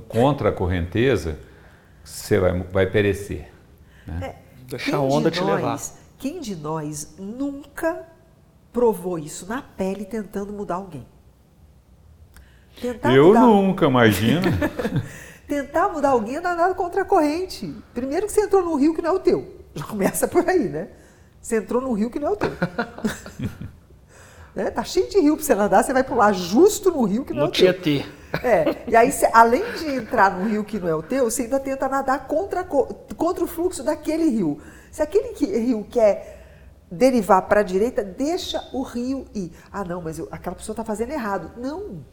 [0.08, 1.40] contra a correnteza,
[2.04, 3.52] você vai, vai perecer.
[4.06, 4.20] Né?
[4.22, 4.36] É,
[4.68, 5.80] Deixar a onda de te nós, levar.
[6.20, 8.06] Quem de nós nunca
[8.72, 11.08] provou isso na pele tentando mudar alguém?
[12.80, 13.42] Tentar Eu mudar...
[13.42, 14.44] nunca, imagina.
[15.50, 17.76] Tentar mudar alguém é nada contra a corrente.
[17.96, 19.56] Primeiro que você entrou no rio que não é o teu.
[19.74, 21.01] Já começa por aí, né?
[21.42, 22.52] Você entrou no rio que não é o teu.
[24.56, 24.70] né?
[24.70, 27.42] Tá cheio de rio para você nadar, você vai pular justo no rio que não,
[27.42, 27.74] não é o teu.
[27.74, 28.06] Tietê.
[28.44, 31.44] É, e aí, você, além de entrar no rio que não é o teu, você
[31.44, 34.60] ainda tenta nadar contra, contra o fluxo daquele rio.
[34.90, 36.40] Se aquele rio quer
[36.90, 39.52] derivar para a direita, deixa o rio ir.
[39.72, 41.52] Ah, não, mas eu, aquela pessoa está fazendo errado.
[41.58, 42.06] Não.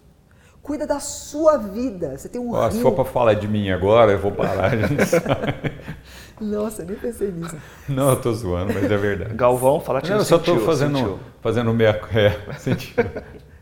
[0.62, 2.16] Cuida da sua vida.
[2.16, 2.72] Você tem um Ó, rio.
[2.72, 4.72] Se for para falar de mim agora, eu vou parar.
[6.40, 7.56] Nossa, nem pensei nisso.
[7.88, 9.34] Não, eu tô zoando, mas é verdade.
[9.34, 12.00] Galvão, fala que Não, eu só estou fazendo, fazendo meia.
[12.12, 12.94] É, sentiu.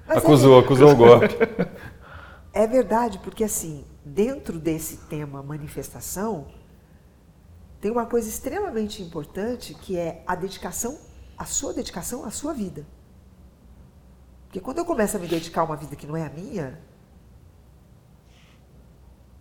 [0.09, 1.29] acusou, é, acusou o golpe.
[2.53, 6.47] É verdade, porque assim, dentro desse tema manifestação,
[7.81, 10.99] tem uma coisa extremamente importante que é a dedicação,
[11.37, 12.87] a sua dedicação à sua vida.
[14.45, 16.81] Porque quando eu começo a me dedicar a uma vida que não é a minha,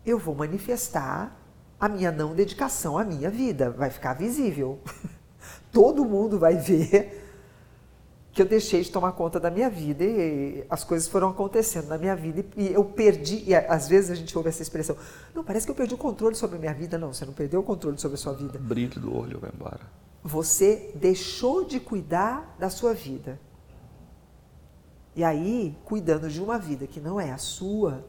[0.05, 1.39] eu vou manifestar
[1.79, 3.69] a minha não dedicação à minha vida.
[3.69, 4.79] Vai ficar visível.
[5.71, 7.23] Todo mundo vai ver
[8.35, 11.97] que eu deixei de tomar conta da minha vida e as coisas foram acontecendo na
[11.97, 14.97] minha vida e eu perdi, e às vezes a gente ouve essa expressão,
[15.33, 16.97] não, parece que eu perdi o controle sobre a minha vida.
[16.97, 18.59] Não, você não perdeu o controle sobre a sua vida.
[18.59, 19.79] Brilho do olho vai embora.
[20.21, 23.39] Você deixou de cuidar da sua vida.
[25.15, 28.03] E aí, cuidando de uma vida que não é a sua,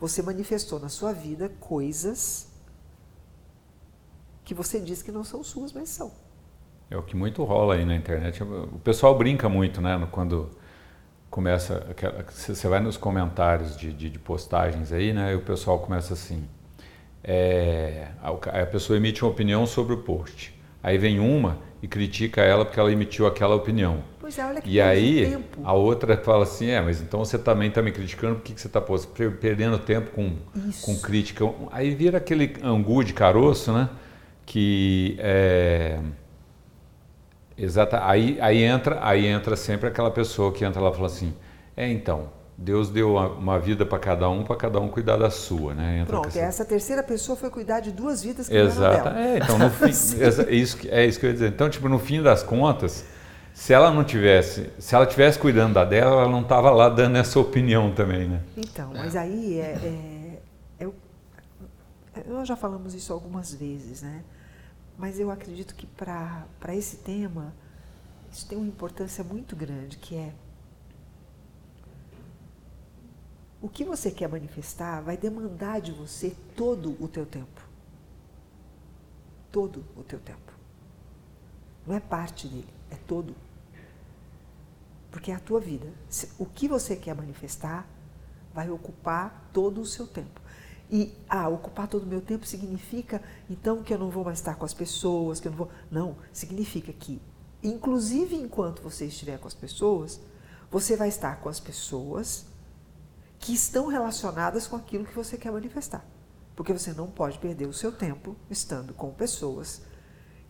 [0.00, 2.48] você manifestou na sua vida coisas
[4.44, 6.10] que você diz que não são suas, mas são.
[6.90, 8.42] É o que muito rola aí na internet.
[8.42, 10.08] O pessoal brinca muito, né?
[10.10, 10.50] Quando
[11.30, 11.86] começa.
[12.30, 15.32] Você vai nos comentários de, de, de postagens aí, né?
[15.32, 16.48] E o pessoal começa assim.
[17.22, 18.30] É, a,
[18.62, 20.58] a pessoa emite uma opinião sobre o post.
[20.82, 24.02] Aí vem uma e critica ela porque ela emitiu aquela opinião.
[24.28, 25.58] Pois é, olha que E aí, tempo.
[25.64, 28.60] a outra fala assim, é, mas então você também está me criticando, por que, que
[28.60, 28.78] você está
[29.40, 30.36] perdendo tempo com,
[30.68, 30.84] Isso.
[30.84, 31.50] com crítica?
[31.72, 33.88] Aí vira aquele angu de caroço, né?
[34.44, 35.98] Que é...
[37.56, 41.32] Exata, aí, aí, entra, aí entra sempre aquela pessoa que entra lá e fala assim,
[41.74, 45.72] é então, Deus deu uma, vida para cada um, para cada um cuidar da sua,
[45.72, 46.00] né?
[46.00, 49.04] Entra Pronto, essa- essa terceira pessoa foi cuidar de duas vidas que não eram Exato.
[49.04, 49.20] dela.
[49.20, 49.84] É, então no fim,
[50.20, 51.48] é isso, é isso que eu ia dizer.
[51.48, 53.06] Então, tipo, no fim das contas,
[53.58, 57.16] se ela não tivesse, se ela tivesse cuidando da dela, ela não estava lá dando
[57.16, 58.40] essa opinião também, né?
[58.56, 60.42] Então, mas aí é, é-
[60.78, 60.94] eu-
[62.28, 64.22] nós já falamos isso algumas vezes, né?
[64.96, 67.52] Mas eu acredito que para esse tema
[68.30, 70.32] isso tem uma importância muito grande, que é
[73.60, 77.60] o que você quer manifestar vai demandar de você todo o teu tempo.
[79.50, 80.52] Todo o teu tempo.
[81.84, 83.34] Não é parte dele, é todo.
[85.10, 85.86] Porque é a tua vida.
[86.38, 87.88] O que você quer manifestar
[88.52, 90.40] vai ocupar todo o seu tempo.
[90.90, 94.54] E, ah, ocupar todo o meu tempo significa, então, que eu não vou mais estar
[94.54, 95.68] com as pessoas, que eu não vou...
[95.90, 97.20] Não, significa que,
[97.62, 100.20] inclusive enquanto você estiver com as pessoas,
[100.70, 102.46] você vai estar com as pessoas
[103.38, 106.04] que estão relacionadas com aquilo que você quer manifestar.
[106.56, 109.82] Porque você não pode perder o seu tempo estando com pessoas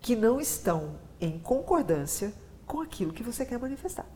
[0.01, 2.33] que não estão em concordância
[2.65, 4.07] com aquilo que você quer manifestar.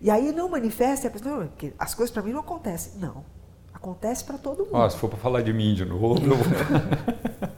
[0.00, 2.98] E aí não manifesta, e a pessoa, não, as coisas para mim não acontecem.
[2.98, 3.24] Não,
[3.72, 4.74] acontece para todo mundo.
[4.74, 6.46] Ó, se for para falar de mim de novo, eu vou...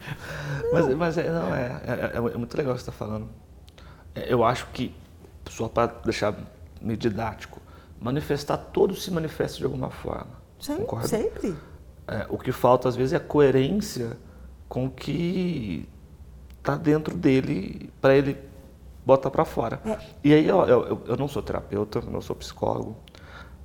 [0.73, 3.29] Mas, mas é, não, é, é, é muito legal o que você está falando.
[4.15, 4.95] É, Eu acho que,
[5.51, 6.35] só para deixar
[6.81, 7.61] meio didático,
[8.01, 10.31] manifestar, todos se manifestam de alguma forma.
[10.59, 11.09] Sempre, concorda?
[11.09, 11.55] sempre.
[12.09, 14.17] É, o que falta às vezes é a coerência
[14.69, 15.87] com o que
[16.59, 18.39] está dentro dele para ele
[19.05, 19.81] botar para fora.
[19.85, 19.99] É.
[20.25, 22.97] E aí eu, eu, eu- não sou terapeuta, eu não sou psicólogo,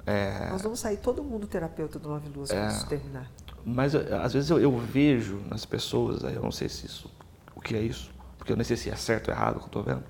[0.06, 3.30] é, Nós vamos sair todo mundo terapeuta do Nove Luas quando isso terminar.
[3.66, 7.12] mas às vezes eu, eu vejo nas pessoas, aí eu não sei se isso,
[7.56, 9.64] o que é isso, porque eu nem sei se é certo ou errado o que
[9.66, 10.04] eu estou vendo.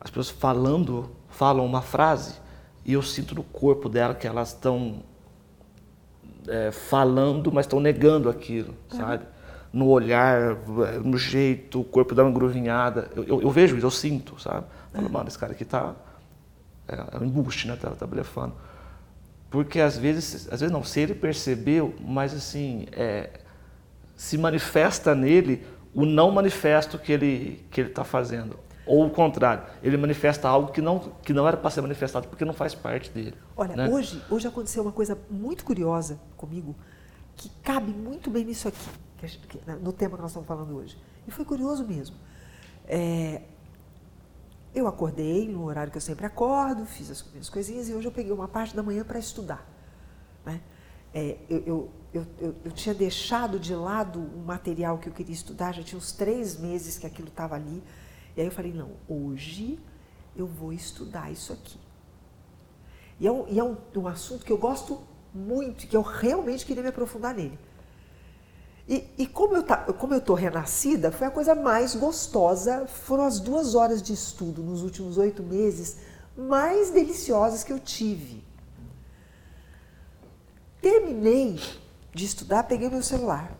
[0.00, 2.34] As pessoas falando, falam uma frase
[2.84, 5.02] e eu sinto no corpo dela que elas estão
[6.46, 9.26] é, falando, mas estão negando aquilo, sabe?
[9.76, 10.56] No olhar,
[11.04, 13.10] no jeito, o corpo dá uma gruvinhada.
[13.14, 14.64] Eu, eu- eu vejo isso, eu sinto, sabe?
[14.92, 15.94] Falo, mano, esse cara aqui tá.
[16.88, 17.76] É, é um embuste, né?
[17.76, 18.54] Tá, tá blefando.
[19.50, 23.40] Porque às vezes, às vezes não, se ele percebeu, mas assim, é,
[24.16, 25.64] se manifesta nele
[25.94, 28.58] o não manifesto que ele que ele está fazendo.
[28.86, 32.44] Ou o contrário, ele manifesta algo que não, que não era para ser manifestado porque
[32.44, 33.34] não faz parte dele.
[33.56, 33.88] Olha, né?
[33.88, 36.74] hoje, hoje aconteceu uma coisa muito curiosa comigo,
[37.36, 38.78] que cabe muito bem nisso aqui,
[39.48, 40.96] que- no tema que nós estamos falando hoje.
[41.26, 42.16] E foi curioso mesmo.
[42.86, 43.42] É,
[44.74, 48.12] eu acordei no horário que eu sempre acordo, fiz as minhas coisinhas e hoje eu
[48.12, 49.66] peguei uma parte da manhã para estudar.
[50.44, 50.60] né?
[51.14, 55.32] É, eu, eu, eu, eu, eu tinha deixado de lado um material que eu queria
[55.34, 57.82] estudar, já tinha uns três meses que aquilo estava ali.
[58.36, 59.78] E aí eu falei, não, hoje
[60.36, 61.78] eu vou estudar isso aqui.
[63.18, 65.00] E é um, e é um, um assunto que eu gosto
[65.36, 67.58] muito, que eu realmente queria me aprofundar nele.
[68.88, 72.86] E, e como eu tá, como eu tô renascida, foi a coisa mais gostosa.
[72.86, 75.98] Foram as duas horas de estudo nos últimos oito meses
[76.36, 78.44] mais deliciosas que eu tive.
[80.80, 81.58] Terminei
[82.12, 83.50] de estudar, peguei meu celular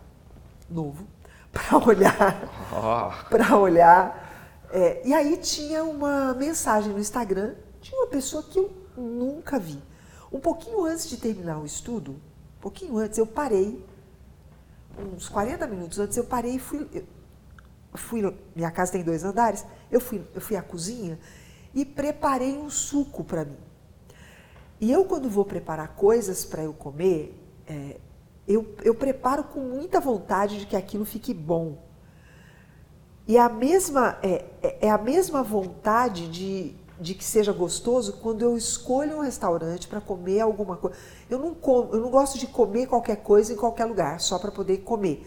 [0.68, 1.06] novo
[1.52, 4.24] para olhar Ó, para olhar.
[4.70, 9.80] É, e aí tinha uma mensagem no Instagram de uma pessoa que eu nunca vi.
[10.36, 13.82] Um pouquinho antes de terminar o estudo, um pouquinho antes, eu parei,
[14.98, 16.86] uns 40 minutos antes, eu parei e fui.
[17.94, 21.18] fui minha casa tem dois andares, eu fui, eu fui à cozinha
[21.74, 23.56] e preparei um suco para mim.
[24.78, 27.34] E eu, quando vou preparar coisas para eu comer,
[27.66, 27.96] é,
[28.46, 31.78] eu, eu preparo com muita vontade de que aquilo fique bom.
[33.26, 38.42] E a mesma, é, é- é a mesma vontade de, de que seja gostoso quando
[38.42, 40.96] eu escolho um restaurante para comer alguma coisa.
[41.28, 44.50] Eu não, como, eu não gosto de comer qualquer coisa em qualquer lugar, só para
[44.50, 45.26] poder comer.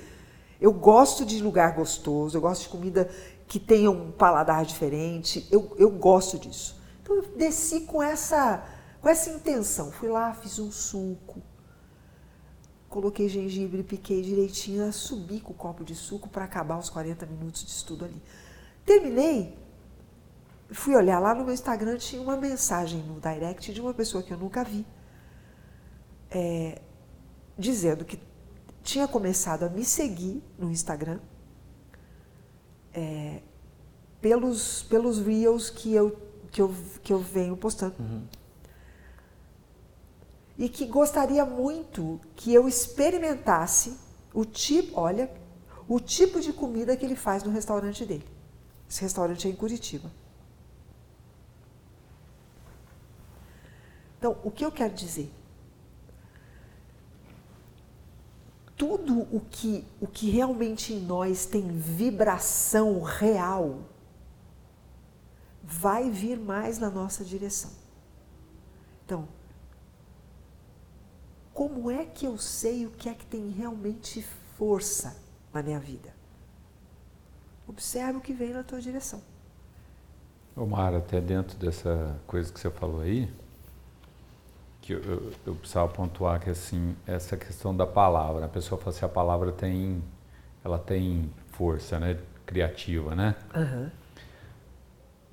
[0.60, 3.10] Eu gosto de lugar gostoso, eu gosto de comida
[3.48, 6.80] que tenha um paladar diferente, eu, eu gosto disso.
[7.02, 8.64] Então eu desci com essa,
[9.02, 9.92] com essa intenção.
[9.92, 11.42] Fui lá, fiz um suco,
[12.90, 17.64] coloquei gengibre, piquei direitinho, subi com o copo de suco para acabar os 40 minutos
[17.64, 18.22] de estudo ali.
[18.86, 19.58] Terminei,
[20.72, 24.32] fui olhar lá no meu Instagram, tinha uma mensagem no direct de uma pessoa que
[24.32, 24.86] eu nunca vi,
[26.30, 26.82] é,
[27.58, 28.20] dizendo que
[28.84, 31.20] tinha começado a me seguir no Instagram
[32.94, 33.42] é,
[34.22, 37.96] pelos, pelos reels que eu que eu, que eu venho postando.
[40.58, 43.96] E que gostaria muito que eu experimentasse
[44.34, 45.32] o tipo, olha,
[45.88, 48.26] o tipo de comida que ele faz no restaurante dele.
[48.90, 50.12] Esse restaurante é em Curitiba.
[54.20, 55.32] Então, o que eu quero dizer?
[58.76, 63.80] Tudo o que, o que realmente em nós tem vibração real
[65.64, 67.72] vai vir mais na nossa direção.
[69.06, 69.26] Então,
[71.54, 74.22] como é que eu sei o que é que tem realmente
[74.58, 75.16] força
[75.54, 76.14] na minha vida?
[77.68, 79.22] Observe o que vem na tua direção.
[80.56, 83.32] Omar, até dentro dessa coisa que você falou aí,
[84.90, 88.90] que eu, eu, eu, precisava pontuar que assim essa questão da palavra, a pessoa fala
[88.90, 90.04] assim, a palavra tem,
[90.64, 93.36] ela tem força, né, criativa, né?
[93.56, 93.90] Uhum.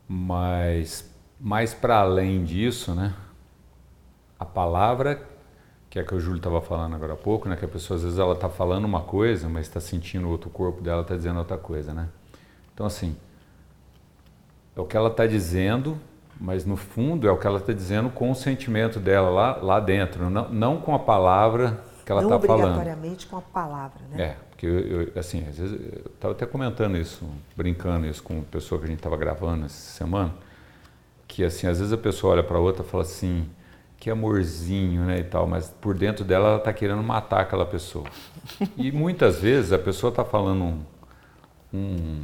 [0.06, 3.14] Mas mais para além disso, né,
[4.38, 5.26] a palavra
[5.88, 8.02] que é que o Júlio estava falando agora há pouco, né, que a pessoa às
[8.02, 11.56] vezes ela está falando uma coisa, mas está sentindo outro corpo dela está dizendo outra
[11.56, 12.10] coisa, né?
[12.74, 13.16] Então assim,
[14.76, 15.98] é o que ela está dizendo
[16.40, 19.80] mas no fundo é o que ela está dizendo com o sentimento dela lá, lá
[19.80, 22.48] dentro, não, não com a palavra que ela está falando.
[22.48, 24.22] Não obrigatoriamente com a palavra, né?
[24.22, 27.26] É, porque eu, eu assim, às vezes, eu estava até comentando isso,
[27.56, 30.32] brincando isso com a pessoa que a gente estava gravando essa semana,
[31.26, 33.48] que assim, às vezes a pessoa olha para a outra e fala assim,
[33.98, 38.06] que amorzinho, né, e tal, mas por dentro dela ela está querendo matar aquela pessoa.
[38.76, 40.82] E muitas vezes a pessoa está falando um,
[41.74, 42.20] um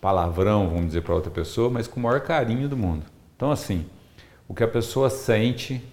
[0.00, 3.06] palavrão, vamos dizer, para outra pessoa, mas com o maior carinho do mundo.
[3.42, 3.84] Então, assim,
[4.46, 5.84] o que a pessoa sente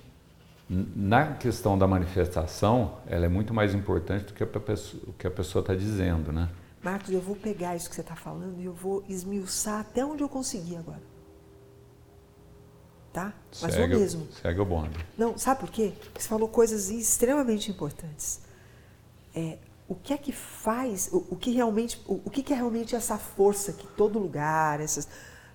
[0.69, 5.25] na questão da manifestação, ela é muito mais importante do que a pessoa, o que
[5.25, 6.47] a pessoa está dizendo, né?
[6.83, 10.21] Marcos, eu vou pegar isso que você está falando e eu vou esmiuçar até onde
[10.21, 11.01] eu conseguir agora.
[13.11, 13.33] Tá?
[13.63, 14.27] Mas segue, mesmo.
[14.31, 15.03] Segue o bonde.
[15.17, 15.93] Não, sabe por quê?
[15.99, 18.41] Porque você falou coisas extremamente importantes.
[19.33, 22.55] É, o que é que faz, o, o que realmente, o, o que, que é
[22.55, 25.07] realmente essa força que todo lugar, essas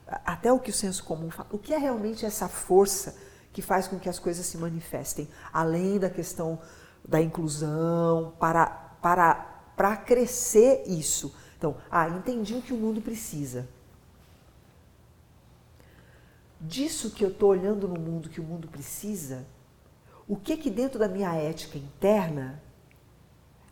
[0.06, 3.16] até o que o senso comum fala, o que é realmente essa força
[3.52, 6.58] que faz com que as coisas se manifestem, além da questão
[7.06, 8.66] da inclusão, para,
[9.00, 9.34] para,
[9.76, 11.34] para crescer isso.
[11.56, 13.68] Então, ah, entendi o que o mundo precisa.
[16.60, 19.46] Disso que eu estou olhando no mundo que o mundo precisa,
[20.26, 22.62] o que que dentro da minha ética interna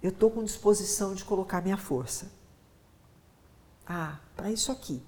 [0.02, 2.30] eu estou com disposição de colocar minha força?
[3.86, 5.02] Ah, para isso aqui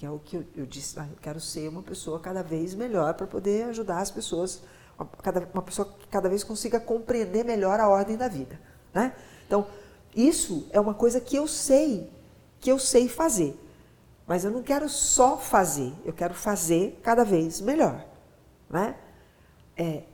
[0.00, 2.72] que é o que eu, eu disse, ah, eu quero ser uma pessoa cada vez
[2.72, 4.62] melhor para poder ajudar as pessoas,
[4.98, 8.58] uma, cada, uma pessoa que cada vez consiga compreender melhor a ordem da vida.
[8.94, 9.14] Né?
[9.46, 9.66] Então,
[10.16, 12.10] isso é uma coisa que eu sei,
[12.60, 13.54] que eu sei fazer.
[14.26, 18.02] Mas eu não quero só fazer, eu quero fazer cada vez melhor.
[18.70, 18.96] Né?
[19.76, 20.04] É,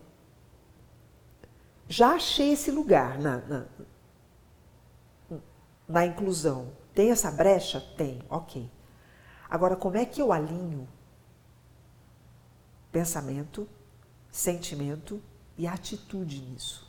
[1.89, 3.67] já achei esse lugar na, na,
[5.87, 6.73] na inclusão.
[6.93, 7.81] Tem essa brecha?
[7.97, 8.69] Tem, ok.
[9.49, 10.89] Agora, como é que eu alinho
[12.91, 13.69] pensamento,
[14.31, 15.23] sentimento
[15.57, 16.87] e atitude nisso?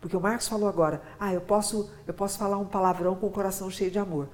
[0.00, 3.30] Porque o Marcos falou agora, ah, eu posso, eu posso falar um palavrão com o
[3.30, 4.28] coração cheio de amor.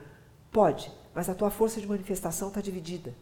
[0.51, 3.15] Pode, mas a tua força de manifestação está dividida.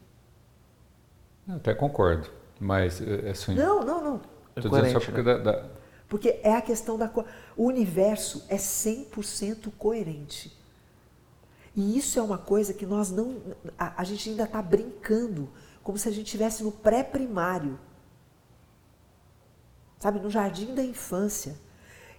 [1.47, 3.55] Eu até concordo, mas é assim.
[3.55, 4.21] Não, não, não.
[4.57, 5.23] É dizendo só porque, né?
[5.23, 5.69] da, da...
[6.09, 7.11] porque é a questão da.
[7.57, 10.60] O universo é 100% coerente.
[11.75, 13.41] E isso é uma coisa que nós não.
[13.79, 15.49] A, a gente ainda está brincando,
[15.83, 17.79] como se a gente estivesse no pré-primário.
[19.99, 21.57] Sabe, no jardim da infância.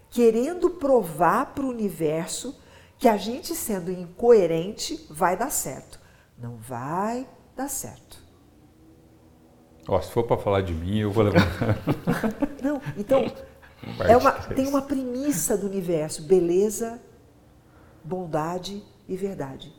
[0.10, 2.60] Querendo provar para o universo
[2.97, 5.99] que a gente sendo incoerente vai dar certo.
[6.38, 8.22] Não vai dar certo.
[9.88, 11.78] Oh, se for para falar de mim, eu vou levantar.
[12.62, 13.26] não, então,
[14.08, 17.02] é uma, tem uma premissa do universo: beleza,
[18.04, 19.74] bondade e verdade.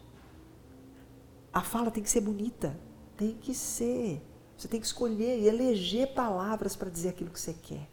[1.53, 2.79] A fala tem que ser bonita,
[3.17, 4.23] tem que ser.
[4.57, 7.89] Você tem que escolher e eleger palavras para dizer aquilo que você quer.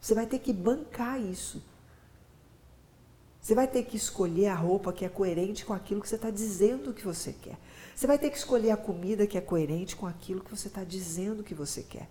[0.00, 1.62] Você vai ter que bancar isso.
[3.40, 6.30] Você vai ter que escolher a roupa que é coerente com aquilo que você está
[6.30, 7.58] dizendo que você quer.
[7.94, 10.82] Você vai ter que escolher a comida que é coerente com aquilo que você está
[10.82, 12.08] dizendo que você quer.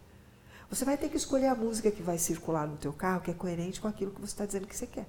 [0.69, 3.33] Você vai ter que escolher a música que vai circular no teu carro que é
[3.33, 5.07] coerente com aquilo que você está dizendo que você quer.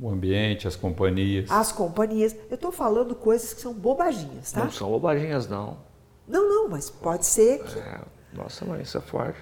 [0.00, 1.50] O ambiente, as companhias.
[1.50, 2.36] As companhias.
[2.48, 4.64] Eu estou falando coisas que são bobaginhas, tá?
[4.64, 5.78] Não são bobaginhas, não.
[6.26, 7.78] Não, não, mas pode ser que.
[7.78, 8.00] É,
[8.32, 9.40] nossa, mãe, isso é forte.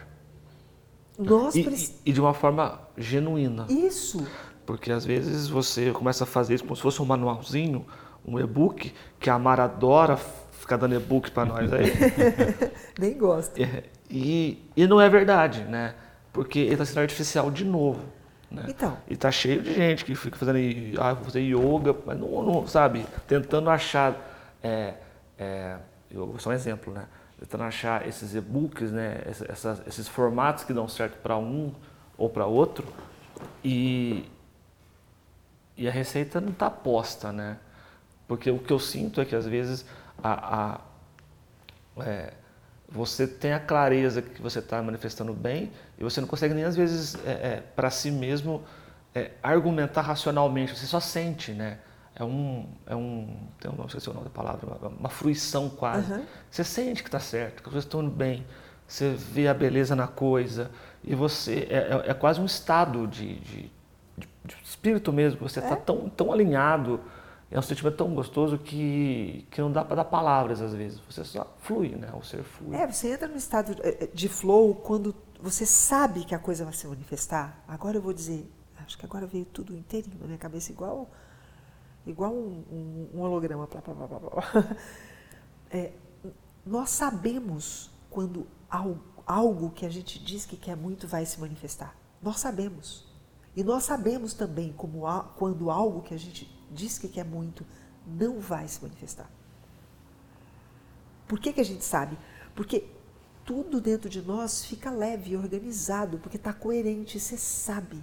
[1.18, 1.94] Nós e, preci...
[2.04, 3.66] e, de uma forma genuína.
[3.68, 4.26] Isso.
[4.64, 7.86] Porque às vezes você começa a fazer isso como se fosse um manualzinho,
[8.26, 11.92] um e-book, que a Mara adora ficar dando e-book para nós aí.
[12.98, 13.60] Nem gosto.
[13.60, 15.94] É, e, e não é verdade, né?
[16.32, 18.00] Porque ele está sendo artificial de novo.
[18.50, 18.64] Né?
[18.68, 18.96] Então.
[19.08, 20.58] E tá cheio de gente que fica fazendo,
[21.00, 24.14] ah, vou fazer yoga, mas não, não sabe, tentando achar,
[24.62, 24.94] é,
[25.38, 25.76] é,
[26.10, 27.06] eu só um exemplo, né?
[27.38, 29.20] Tentando achar esses e-books, né?
[29.26, 31.74] Essas, esses formatos que dão certo para um
[32.16, 32.86] ou para outro
[33.62, 34.24] e,
[35.76, 37.58] e a receita não está posta, né?
[38.26, 39.84] Porque o que eu sinto é que às vezes
[40.22, 40.76] a,
[41.96, 42.32] a é,
[42.88, 46.76] você tem a clareza que você está manifestando bem e você não consegue nem às
[46.76, 48.62] vezes é, é, para si mesmo
[49.14, 51.78] é, argumentar racionalmente, você só sente, né?
[52.14, 53.28] É um, é um,
[53.60, 56.12] tem um, não sei se é o nome da palavra, uma, uma fruição quase.
[56.12, 56.24] Uhum.
[56.50, 58.46] Você sente que está certo, que as coisas estão indo bem,
[58.86, 60.70] você vê a beleza na coisa
[61.04, 63.70] e você é, é, é quase um estado de, de,
[64.16, 65.76] de, de espírito mesmo, você está é?
[65.76, 67.00] tão, tão alinhado
[67.50, 71.00] é um sentimento tão gostoso que, que não dá para dar palavras às vezes.
[71.08, 72.08] Você só flui, né?
[72.12, 72.74] O ser flui.
[72.74, 73.76] É, você entra no estado
[74.12, 77.62] de flow quando você sabe que a coisa vai se manifestar.
[77.68, 78.50] Agora eu vou dizer,
[78.84, 81.10] acho que agora veio tudo inteirinho na minha cabeça, igual,
[82.06, 83.66] igual um, um, um holograma.
[83.66, 84.76] Blá, blá, blá, blá.
[85.68, 85.92] É,
[86.64, 88.46] nós sabemos quando
[89.26, 91.94] algo, que a gente diz que quer muito vai se manifestar.
[92.22, 93.04] Nós sabemos.
[93.54, 95.02] E nós sabemos também como,
[95.36, 97.66] quando algo que a gente diz que quer muito,
[98.06, 99.30] não vai se manifestar.
[101.26, 102.16] Por que, que a gente sabe?
[102.54, 102.88] Porque
[103.46, 108.02] tudo dentro de nós fica leve organizado, porque está coerente, você sabe.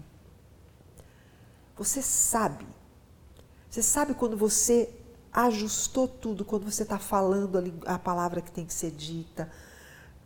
[1.77, 2.65] Você sabe.
[3.69, 4.89] Você sabe quando você
[5.33, 9.51] ajustou tudo, quando você está falando a, a, palavra que tem que ser dita,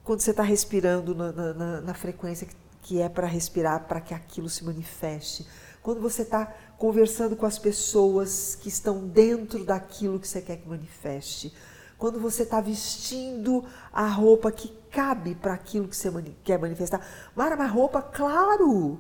[0.04, 4.14] quando você está respirando na, na, na, frequência que, que é para respirar, para que
[4.14, 5.48] aquilo se manifeste,
[5.82, 10.68] quando você está conversando com as pessoas que estão dentro daquilo que você quer que
[10.68, 11.54] manifeste.
[11.98, 16.12] Quando você está vestindo a roupa que cabe para aquilo que você
[16.44, 17.06] quer manifestar.
[17.36, 19.00] Mara, mas roupa, claro,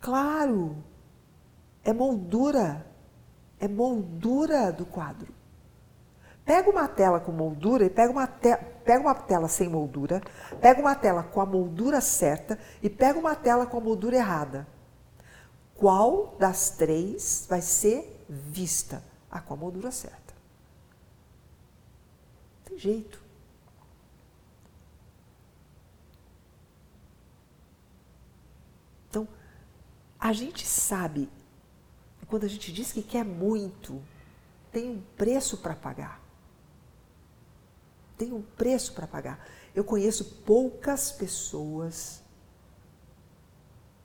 [0.00, 0.76] claro,
[1.82, 2.84] é moldura,
[3.58, 5.32] é moldura do quadro.
[6.44, 8.54] Pega uma tela com moldura e pega uma, te
[8.84, 10.20] pega uma tela sem moldura,
[10.60, 14.66] pega uma tela com a moldura certa e pega uma tela com a moldura errada
[15.74, 19.02] qual das três vai ser vista?
[19.30, 20.34] A com a moldura certa.
[22.58, 23.22] Não tem jeito.
[29.10, 29.26] Então,
[30.24, 31.28] a gente sabe,
[32.26, 34.02] quando a gente diz que quer muito,
[34.72, 36.18] tem um preço para pagar.
[38.16, 39.46] Tem um preço para pagar.
[39.74, 42.22] Eu conheço poucas pessoas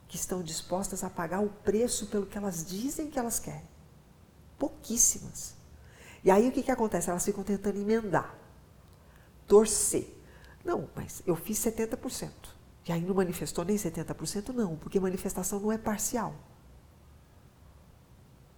[0.09, 3.70] que estão dispostas a pagar o preço pelo que elas dizem que elas querem.
[4.57, 5.55] Pouquíssimas.
[6.22, 7.09] E aí o que, que acontece?
[7.09, 8.38] Elas ficam tentando emendar,
[9.47, 10.13] torcer.
[10.65, 12.59] Não, mas eu fiz 70%.
[12.90, 14.50] E aí não manifestou nem 70%?
[14.50, 16.34] Não, porque manifestação não é parcial.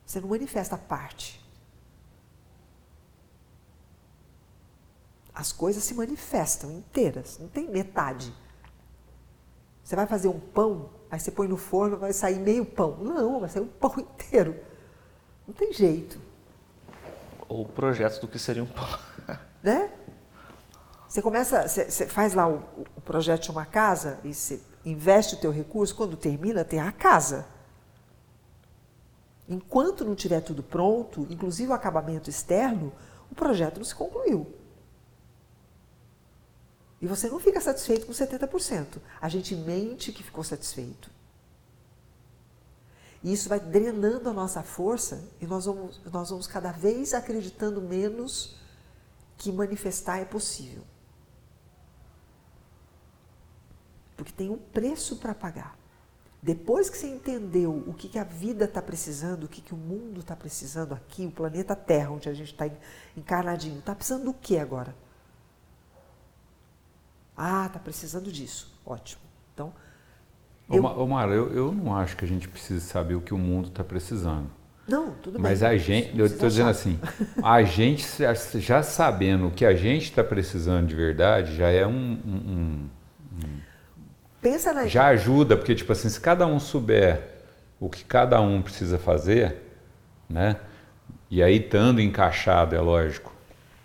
[0.05, 1.43] Você não manifesta parte.
[5.35, 8.33] As coisas se manifestam inteiras, não tem metade.
[9.83, 12.95] Você vai fazer um pão, aí você põe no forno, vai sair meio pão.
[13.01, 14.55] Não, vai sair um pão inteiro.
[15.45, 16.17] Não tem jeito.
[17.49, 18.87] Ou projetos do que seria um pão.
[19.61, 19.91] Né?
[21.11, 22.63] Você começa, você, você faz lá o,
[22.95, 26.89] o, projeto de uma casa e você investe o teu recurso, quando termina, tem a
[26.89, 27.45] casa.
[29.45, 32.93] Enquanto não tiver tudo pronto, inclusive o acabamento externo,
[33.29, 34.55] o projeto não se concluiu.
[37.01, 39.01] E você não fica satisfeito com 70%.
[39.19, 41.11] A gente mente que ficou satisfeito.
[43.21, 47.81] E isso vai drenando a nossa força e nós vamos, nós vamos cada vez acreditando
[47.81, 48.55] menos
[49.37, 50.83] que manifestar é possível.
[54.21, 55.75] Porque tem um preço para pagar.
[56.43, 59.77] Depois que você entendeu o que, que a vida está precisando, o que, que o
[59.77, 62.69] mundo está precisando aqui, o planeta Terra, onde a gente está
[63.17, 64.93] encarnadinho, está precisando do que agora?
[67.35, 68.71] Ah, está precisando disso.
[68.85, 69.21] Ótimo.
[69.55, 69.73] Então.
[70.69, 71.07] Eu...
[71.07, 73.83] Mara, eu, eu não acho que a gente precisa saber o que o mundo está
[73.83, 74.51] precisando.
[74.87, 75.41] Não, tudo bem.
[75.41, 76.99] Mas a gente, eu estou dizendo assim,
[77.41, 78.05] a gente
[78.59, 82.89] já sabendo o que a gente está precisando de verdade, já é um, um, um,
[84.41, 84.87] Pensa na...
[84.87, 87.29] Já ajuda, porque tipo assim, se cada um souber
[87.79, 89.57] o que cada um precisa fazer,
[90.29, 90.59] né?
[91.29, 93.31] E aí estando encaixado, é lógico,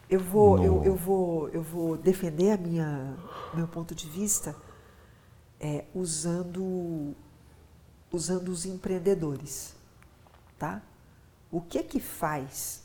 [0.09, 0.65] eu vou, no...
[0.65, 3.15] eu, eu, vou, eu vou defender a minha
[3.53, 4.55] meu ponto de vista
[5.61, 7.15] é, usando
[8.13, 9.75] usando os empreendedores,
[10.59, 10.81] tá?
[11.51, 12.85] O que é que faz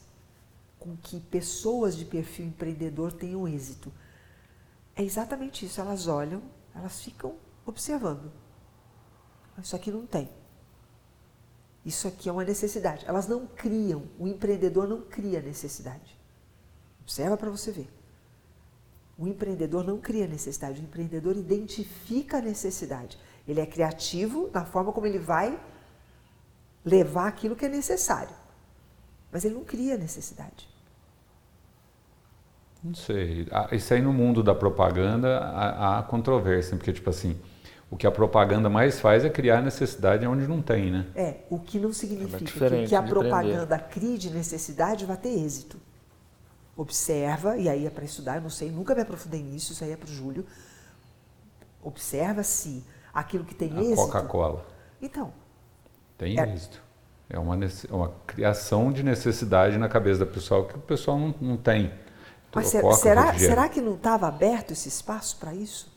[0.79, 3.91] com que pessoas de perfil empreendedor tenham êxito?
[4.95, 5.79] É exatamente isso.
[5.79, 6.41] Elas olham,
[6.75, 7.35] elas ficam
[7.71, 8.31] observando.
[9.61, 10.29] Isso aqui não tem.
[11.85, 13.05] Isso aqui é uma necessidade.
[13.07, 16.19] Elas não criam, o empreendedor não cria necessidade.
[17.01, 17.89] Observa para você ver.
[19.17, 23.17] O empreendedor não cria necessidade, o empreendedor identifica a necessidade.
[23.47, 25.59] Ele é criativo na forma como ele vai
[26.85, 28.35] levar aquilo que é necessário.
[29.31, 30.67] Mas ele não cria necessidade.
[32.83, 33.47] Não sei.
[33.51, 37.39] Ah, isso aí no mundo da propaganda há, há controvérsia, porque tipo assim,
[37.91, 41.05] o que a propaganda mais faz é criar necessidade onde não tem, né?
[41.13, 45.77] É, o que não significa É que a propaganda crie de necessidade vai ter êxito.
[46.75, 49.91] Observa, e aí é para estudar, eu não sei, nunca me aprofundei nisso, isso aí
[49.91, 50.45] é para o Júlio.
[51.83, 52.83] Observa se
[53.13, 53.97] aquilo que tem A êxito.
[53.97, 54.65] Coca-Cola
[55.01, 55.33] Então,
[56.17, 56.53] tem É.
[56.53, 56.81] êxito.
[57.29, 61.33] É uma, nece- uma criação de necessidade na cabeça da pessoa que o pessoal não,
[61.41, 61.91] não tem.
[62.53, 62.67] mas
[62.99, 65.90] será, será que não estava aberto esse espaço para isso?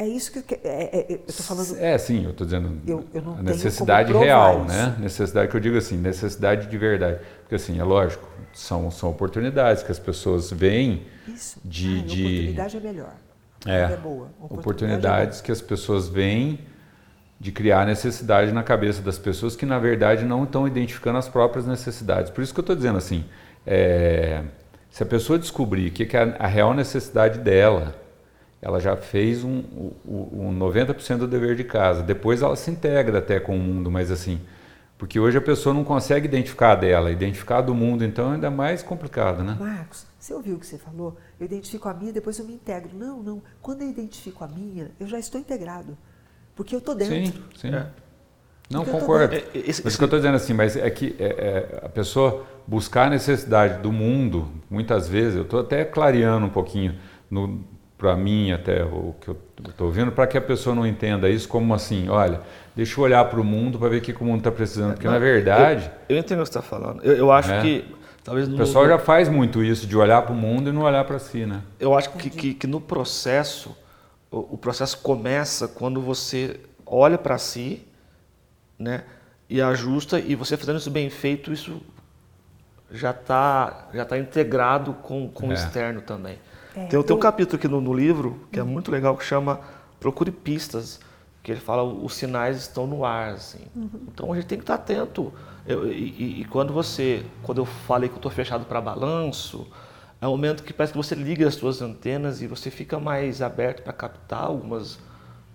[0.00, 1.76] É isso que eu, que- é- é- eu estou falando.
[1.78, 4.74] É, sim, eu estou dizendo Eu- eu não a necessidade real, isso.
[4.74, 4.96] né?
[4.98, 7.18] Necessidade que eu digo assim, necessidade de verdade.
[7.42, 11.60] Porque assim, é lógico, são, são oportunidades que as pessoas veem, Isso.
[11.62, 13.12] de- Ah, de- oportunidade é melhor.
[13.66, 14.28] É, é boa.
[14.40, 16.60] oportunidades que as pessoas veem
[17.38, 21.66] de criar necessidade na cabeça das pessoas que na verdade não estão identificando as próprias
[21.66, 22.30] necessidades.
[22.30, 23.22] Por isso que eu estou dizendo assim,
[23.66, 24.44] é,
[24.90, 27.94] se a pessoa descobrir o que é a real necessidade dela,
[28.62, 29.62] ela já fez um,
[30.06, 32.02] um, um 90% do dever de casa.
[32.02, 34.40] Depois ela se integra até com o mundo, mas assim,
[34.98, 38.34] porque hoje a pessoa não consegue identificar a dela, identificar a do mundo, então é
[38.34, 39.56] ainda mais complicado, né?
[39.58, 41.16] Marcos, você ouviu o que você falou?
[41.38, 42.90] Eu identifico a minha, depois eu me integro.
[42.94, 43.42] Não, não.
[43.62, 45.96] Quando eu identifico a minha, eu já estou integrado.
[46.54, 47.14] Porque eu estou dentro.
[47.14, 47.74] Sim, sim.
[47.74, 47.86] É.
[48.70, 49.28] Não Porque concordo.
[49.28, 49.48] dentro.
[49.54, 51.88] É, esse- mas o que eu estou dizendo assim, mas é que é, é, a
[51.88, 56.94] pessoa buscar a necessidade do mundo, muitas vezes, eu estou até clareando um pouquinho
[58.00, 59.36] para mim até o que eu
[59.68, 62.40] estou ouvindo, para que a pessoa não entenda isso como assim, olha,
[62.74, 65.06] deixa eu olhar para o mundo para ver o que, o mundo está precisando, porque
[65.06, 67.04] Não, na verdade Eu, eu entendo o que você está falando.
[67.04, 67.60] Eu, eu acho É.
[67.60, 67.84] que
[68.24, 70.80] talvez o no, pessoal já faz muito isso de olhar para o mundo e não
[70.82, 71.60] olhar para si, né?
[71.78, 73.76] Eu acho que, que, que no processo,
[74.30, 77.86] o, o processo começa quando você olha para si,
[78.78, 79.04] né,
[79.48, 81.82] e ajusta, e você fazendo isso bem feito, isso
[82.90, 85.54] já está já tá integrado com, com o É.
[85.54, 86.38] externo também.
[86.74, 89.24] É, tem, tem um eu- capítulo aqui no, no livro que é muito legal que
[89.24, 89.60] chama
[89.98, 91.00] Procure Pistas,
[91.42, 93.64] que ele fala os sinais estão no ar, assim.
[94.12, 95.32] Então a gente tem que estar atento.
[95.66, 99.66] Eu- e, e- quando você, quando eu falei que eu estou fechado para balanço,
[100.20, 103.40] é um momento que parece que você liga as suas antenas e você fica mais
[103.40, 104.98] aberto para captar algumas,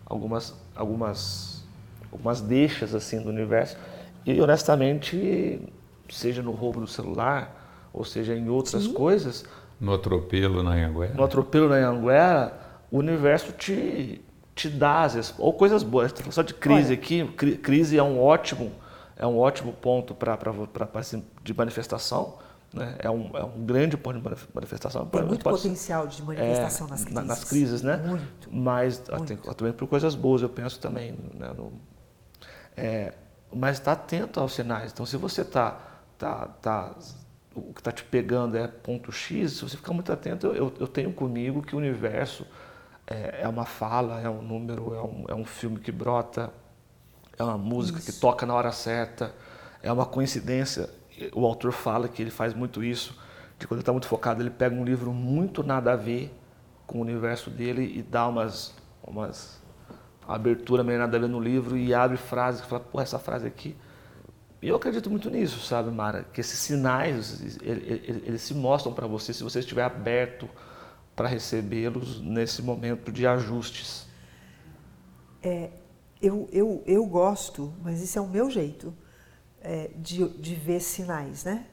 [0.05, 1.63] algumas, algumas,
[2.11, 3.77] algumas deixas assim do universo.
[4.25, 5.61] E honestamente,
[6.09, 9.45] seja no roubo do celular ou seja em outras coisas,
[9.79, 11.13] No atropelo na Anhanguera.
[11.13, 12.53] no atropelo na Anguera,
[12.91, 14.23] o universo te,
[14.53, 16.07] te dá, às vezes, ou coisas boas.
[16.07, 16.93] Estou falando só de crise Olha.
[16.93, 17.27] aqui.
[17.35, 18.71] Cri- Crise é um ótimo,
[19.17, 20.37] é um ótimo ponto para
[21.43, 22.37] de manifestação.
[22.73, 22.95] Né?
[22.99, 25.05] É, um, é um grande ponto de manif- manifestação.
[25.05, 27.27] Tem muito Pode potencial de é, manifestação nas na- crises.
[27.27, 27.97] nas crises, né?
[27.97, 28.49] Muito.
[28.51, 29.27] Mas ah, muito.
[29.27, 31.13] tem também por coisas boas, eu penso também.
[31.33, 31.51] Né?
[31.55, 31.71] No-
[32.75, 33.13] é,
[33.53, 34.91] mas está atento aos sinais.
[34.91, 35.79] Então, se você está
[36.17, 36.91] tá, tá,
[37.55, 40.87] o que está te pegando é ponto X, se você ficar muito atento, eu, eu
[40.87, 42.45] tenho comigo que o universo
[43.07, 46.51] é, é uma fala, é um número, é um, é um filme que brota,
[47.37, 48.19] é uma música que Isso.
[48.19, 49.33] toca na hora certa,
[49.81, 50.89] é uma coincidência.
[51.33, 53.17] O autor fala que ele faz muito isso,
[53.57, 56.33] de quando ele está muito focado, ele pega um livro muito nada a ver
[56.85, 59.61] com o universo dele e dá umas, umas
[60.27, 63.19] uma abertura meio nada a ver no livro e abre frases que fala, pô, essa
[63.19, 63.77] frase aqui.
[64.61, 66.23] E eu acredito muito nisso, sabe, Mara?
[66.33, 70.49] Que esses sinais, ele- ele- eles se mostram para você se você estiver aberto
[71.15, 74.07] para recebê-los nesse momento de ajustes.
[76.21, 78.93] Eu, eu, eu gosto, mas isso é o meu jeito,
[79.61, 81.67] é, de, de ver sinais, né?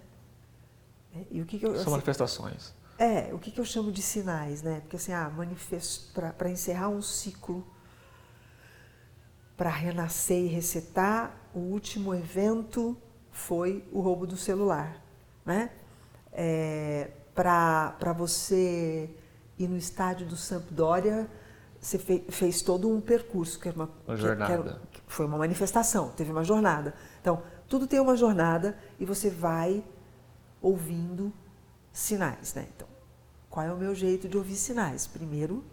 [1.14, 2.74] É, E o que, que eu, São assim, manifestações.
[2.98, 4.80] É, o que, que eu chamo de sinais, né?
[4.80, 5.30] Porque assim, ah,
[6.36, 7.66] para encerrar um ciclo,
[9.56, 12.96] para renascer e resetar, o último evento
[13.30, 15.02] foi o roubo do celular,
[15.44, 15.70] né?
[16.32, 19.10] É, para você
[19.58, 21.28] ir no estádio do Sampdoria,
[21.80, 24.80] você fe- fez todo um percurso, que, era uma, Uma que- que era- jornada.
[24.90, 26.94] que foi uma manifestação, teve uma jornada.
[27.20, 29.82] Então, tudo tem uma jornada e você vai
[30.60, 31.32] ouvindo
[31.92, 32.66] sinais, né?
[32.76, 32.86] Então,
[33.50, 35.06] qual é o meu jeito de ouvir sinais?
[35.06, 35.64] Primeiro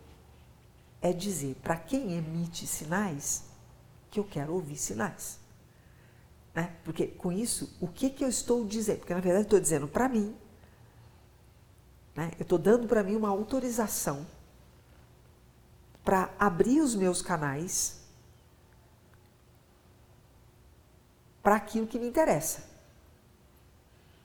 [1.01, 3.45] é dizer para quem emite sinais
[4.11, 5.38] que eu quero ouvir sinais.
[6.53, 6.75] Né?
[6.83, 8.99] Porque com isso, o que, que eu estou dizendo?
[8.99, 10.35] Porque na verdade eu estou dizendo para mim,
[12.15, 12.31] né?
[12.39, 14.25] eu estou dando para mim uma autorização
[16.03, 17.99] para abrir os meus canais
[21.41, 22.67] para aquilo que me interessa.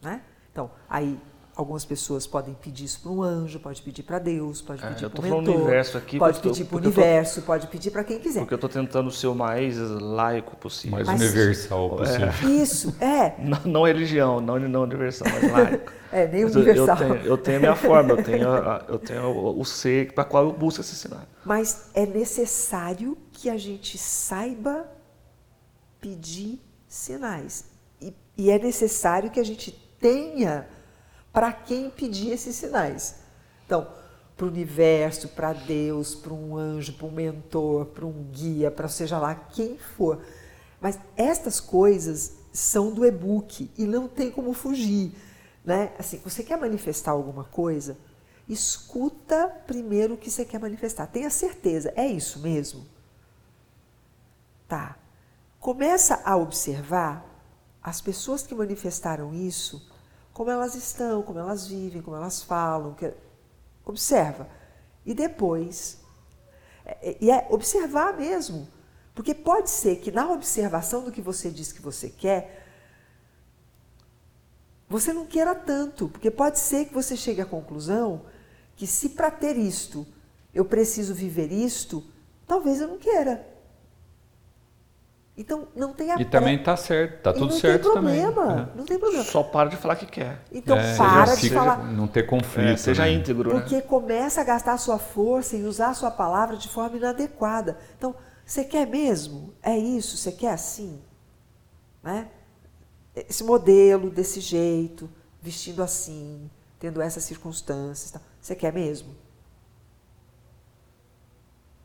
[0.01, 0.23] Né?
[0.51, 1.21] Então, aí
[1.57, 5.05] algumas pessoas podem pedir isso para um anjo, pode pedir para Deus, pode É, pedir
[5.05, 7.43] eu para falando mentor, do universo aqui, pode eu- pedir para o eu tô- universo,
[7.43, 8.41] pode pedir para quem quiser.
[8.41, 10.97] Porque eu estou tentando ser o mais laico possível.
[10.97, 12.29] Mais Mas- universal possível.
[12.63, 15.93] Isso, é, Não, não religião, não, não universal, mas laico.
[16.11, 16.89] é nem Mas eu- universal.
[16.89, 20.13] Eu, tenho, eu tenho a minha forma, eu tenho, a- eu tenho o, o ser
[20.13, 21.21] para qual eu busco esse sinal.
[21.45, 24.87] Mas é necessário que a gente saiba
[26.01, 27.67] pedir sinais.
[28.01, 30.67] E, e é necessário que a gente tenha
[31.35, 33.17] para quem pedir esses sinais.
[33.67, 33.89] Então,
[34.37, 38.87] para o universo, para Deus, para um anjo, para um mentor, para um guia, para
[38.87, 40.25] seja lá quem for.
[40.81, 45.13] Mas estas coisas são do e-book e não tem como fugir.
[45.65, 45.93] Né?
[45.99, 47.99] Assim, você quer manifestar alguma coisa?
[48.49, 51.09] Escuta primeiro o que você quer manifestar.
[51.09, 52.87] Tenha certeza, é isso mesmo?
[54.69, 54.97] Tá.
[55.59, 57.25] Começa a observar
[57.83, 59.94] as pessoas que manifestaram isso,
[60.35, 62.93] como elas estão, como elas vivem, como elas falam.
[62.95, 63.15] que-
[63.87, 64.49] Observa.
[65.07, 65.99] E depois.
[66.85, 68.69] é- é- E é observar mesmo.
[69.15, 72.67] Porque pode ser que na observação do que você diz que você quer,
[74.89, 76.09] você não queira tanto.
[76.09, 78.27] Porque pode ser que você chegue à conclusão
[78.77, 80.07] que se para ter isto
[80.53, 82.05] eu preciso viver isto,
[82.47, 83.47] talvez eu não queira.
[85.37, 88.23] Então não tenha E também tá certo, tá e tudo não certo tem também.
[88.23, 88.73] problema, né?
[88.77, 89.25] não tem problema.
[89.25, 90.45] Só para de falar que quer.
[90.53, 92.69] Então É, para seja- de seja- falar, Não ter conflito.
[92.69, 93.11] É, seja né?
[93.13, 93.61] íntegro, né?
[93.61, 97.77] porque começa a gastar a sua força e usar a sua palavra de forma inadequada.
[97.99, 98.15] Então,
[98.47, 99.53] você quer mesmo?
[99.61, 100.17] É isso?
[100.17, 101.03] Você quer assim?
[102.01, 102.29] Né?
[103.17, 105.11] Esse modelo, desse jeito,
[105.43, 108.13] vestindo assim, tendo essas circunstâncias.
[108.13, 108.23] tal.
[108.41, 109.17] Você quer mesmo?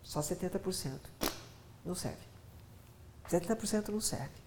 [0.04, 1.00] Só 70%.
[1.86, 2.29] Não serve.
[3.30, 4.42] 70% não serve.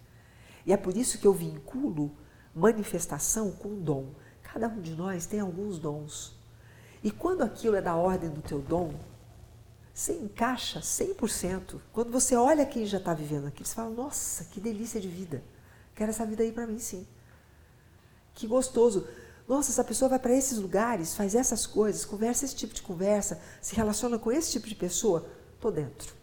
[0.66, 2.16] E é por isso que eu vinculo
[2.55, 4.14] manifestação com dom.
[4.43, 6.37] Cada um de nós tem alguns dons.
[7.03, 8.95] E quando aquilo é da ordem do teu dom,
[9.93, 11.80] você encaixa 100%.
[11.93, 15.43] Quando você olha quem já está vivendo aquilo, você fala: Nossa, que delícia de vida.
[15.95, 17.07] Quero essa vida aí para mim, sim.
[18.35, 19.07] Que gostoso.
[19.47, 23.41] Nossa, essa pessoa vai para esses lugares, faz essas coisas, conversa esse tipo de conversa,
[23.61, 25.28] se relaciona com esse tipo de pessoa.
[25.61, 26.22] Tô dentro.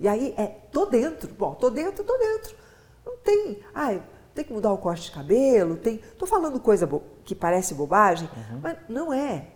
[0.00, 1.28] E aí é, tô dentro.
[1.34, 2.54] Bom, tô dentro, tô dentro.
[3.04, 3.98] Não tem, ah,
[4.34, 5.98] tem que mudar o corte de cabelo, tem.
[6.18, 8.28] Tô falando coisa bo- que parece bobagem,
[8.62, 9.48] mas não é.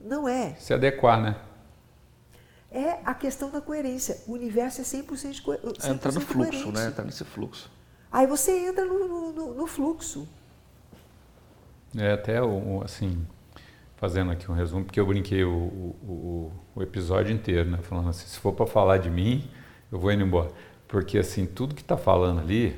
[0.00, 0.54] Não é.
[0.58, 1.36] Se adequar, né?
[2.70, 4.18] É a questão da coerência.
[4.28, 6.72] O universo é 100%, de co- 100% É entrar no fluxo, coerente.
[6.72, 6.86] né?
[6.86, 7.70] Entrar nesse fluxo.
[8.12, 10.28] Aí você entra no, no- no- fluxo.
[11.96, 13.26] É até um, assim,
[13.96, 17.78] fazendo aqui um resumo, porque eu brinquei o, o, o- o episódio inteiro, né?
[17.82, 19.50] Falando assim, se for para falar de mim,
[19.90, 20.50] eu vou indo embora.
[20.88, 22.76] Porque assim, tudo que está falando ali,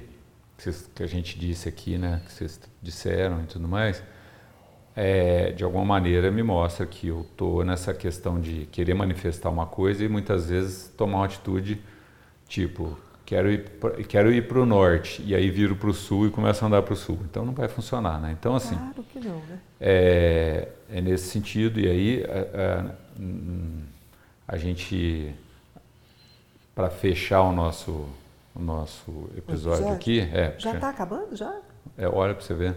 [0.56, 2.20] que, vocês- que a gente disse aqui, né?
[2.26, 4.02] Que vocês disseram e tudo mais,
[4.94, 9.64] é, de alguma maneira me mostra que eu tô nessa questão de querer manifestar uma
[9.66, 11.80] coisa e muitas vezes tomar uma atitude
[12.46, 16.26] tipo quero ir pra- quero ir para o norte e aí viro para o sul
[16.26, 19.02] e começo a andar para o sul então não vai funcionar né então assim Claro
[19.10, 19.58] que não, né?
[19.80, 23.80] é, é nesse sentido e aí a, a- hum,
[24.46, 25.32] a gente
[26.82, 28.08] para fechar o nosso
[28.54, 29.92] o nosso episódio, episódio?
[29.94, 31.34] aqui é, Já está acabando?
[31.36, 31.60] Já?
[31.96, 32.76] é hora para você ver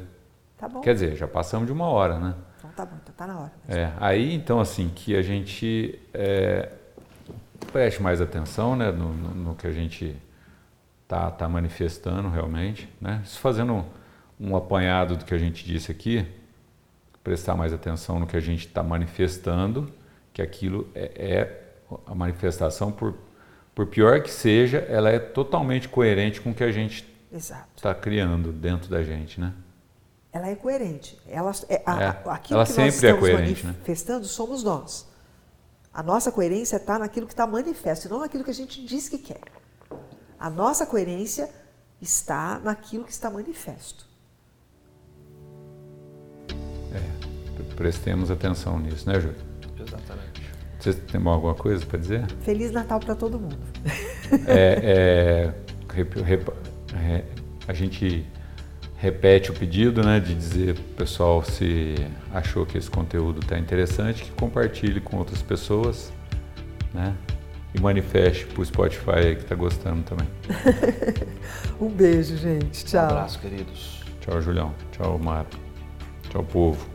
[0.57, 0.79] Tá bom.
[0.81, 3.51] quer dizer já passamos de uma hora né Então tá bom, então tá na hora.
[3.67, 6.71] é, aí então assim que a gente é,
[7.73, 10.15] preste mais atenção né, no, no- no que a gente
[11.07, 13.21] tá, tá manifestando realmente, né?
[13.23, 13.83] Isso fazendo um,
[14.39, 16.25] um apanhado do que a gente disse aqui,
[17.23, 19.91] prestar mais atenção no que a gente está manifestando,
[20.33, 21.61] que aquilo é, é
[22.07, 23.13] a manifestação por
[23.76, 27.05] por pior que seja, ela é totalmente coerente com o que a gente
[27.76, 29.53] está criando dentro da gente, né?
[30.32, 31.19] Ela é coerente.
[31.28, 33.34] Ela, é, a- É, aquilo ela que nós é estamos né?
[33.34, 35.07] manifestando somos nós.
[35.93, 39.07] A nossa coerência está naquilo que está manifesto, e não naquilo que a gente diz
[39.09, 39.41] que quer.
[40.39, 41.49] A nossa coerência
[42.01, 44.05] está naquilo que está manifesto.
[46.93, 49.54] É, prestemos atenção nisso, né, Júlio?
[50.86, 52.25] Você tem alguma coisa para dizer?
[52.41, 53.57] Feliz Natal para todo mundo.
[54.45, 55.53] É,
[55.91, 56.53] é, rep- rep-
[56.95, 57.23] é,
[57.67, 58.23] a gente
[58.97, 61.95] repete o pedido, né, de dizer pro pessoal se
[62.31, 66.13] achou que esse conteúdo está interessante, que compartilhe com outras pessoas,
[66.93, 67.15] né?
[67.73, 70.27] e manifeste pro Spotify aí que tá gostando também.
[71.81, 72.86] um beijo, gente.
[72.86, 73.01] Tchau.
[73.03, 74.01] Um abraço, queridos.
[74.21, 74.73] Tchau, Julião.
[74.93, 75.47] Tchau, Mara.
[76.29, 76.94] Tchau, povo.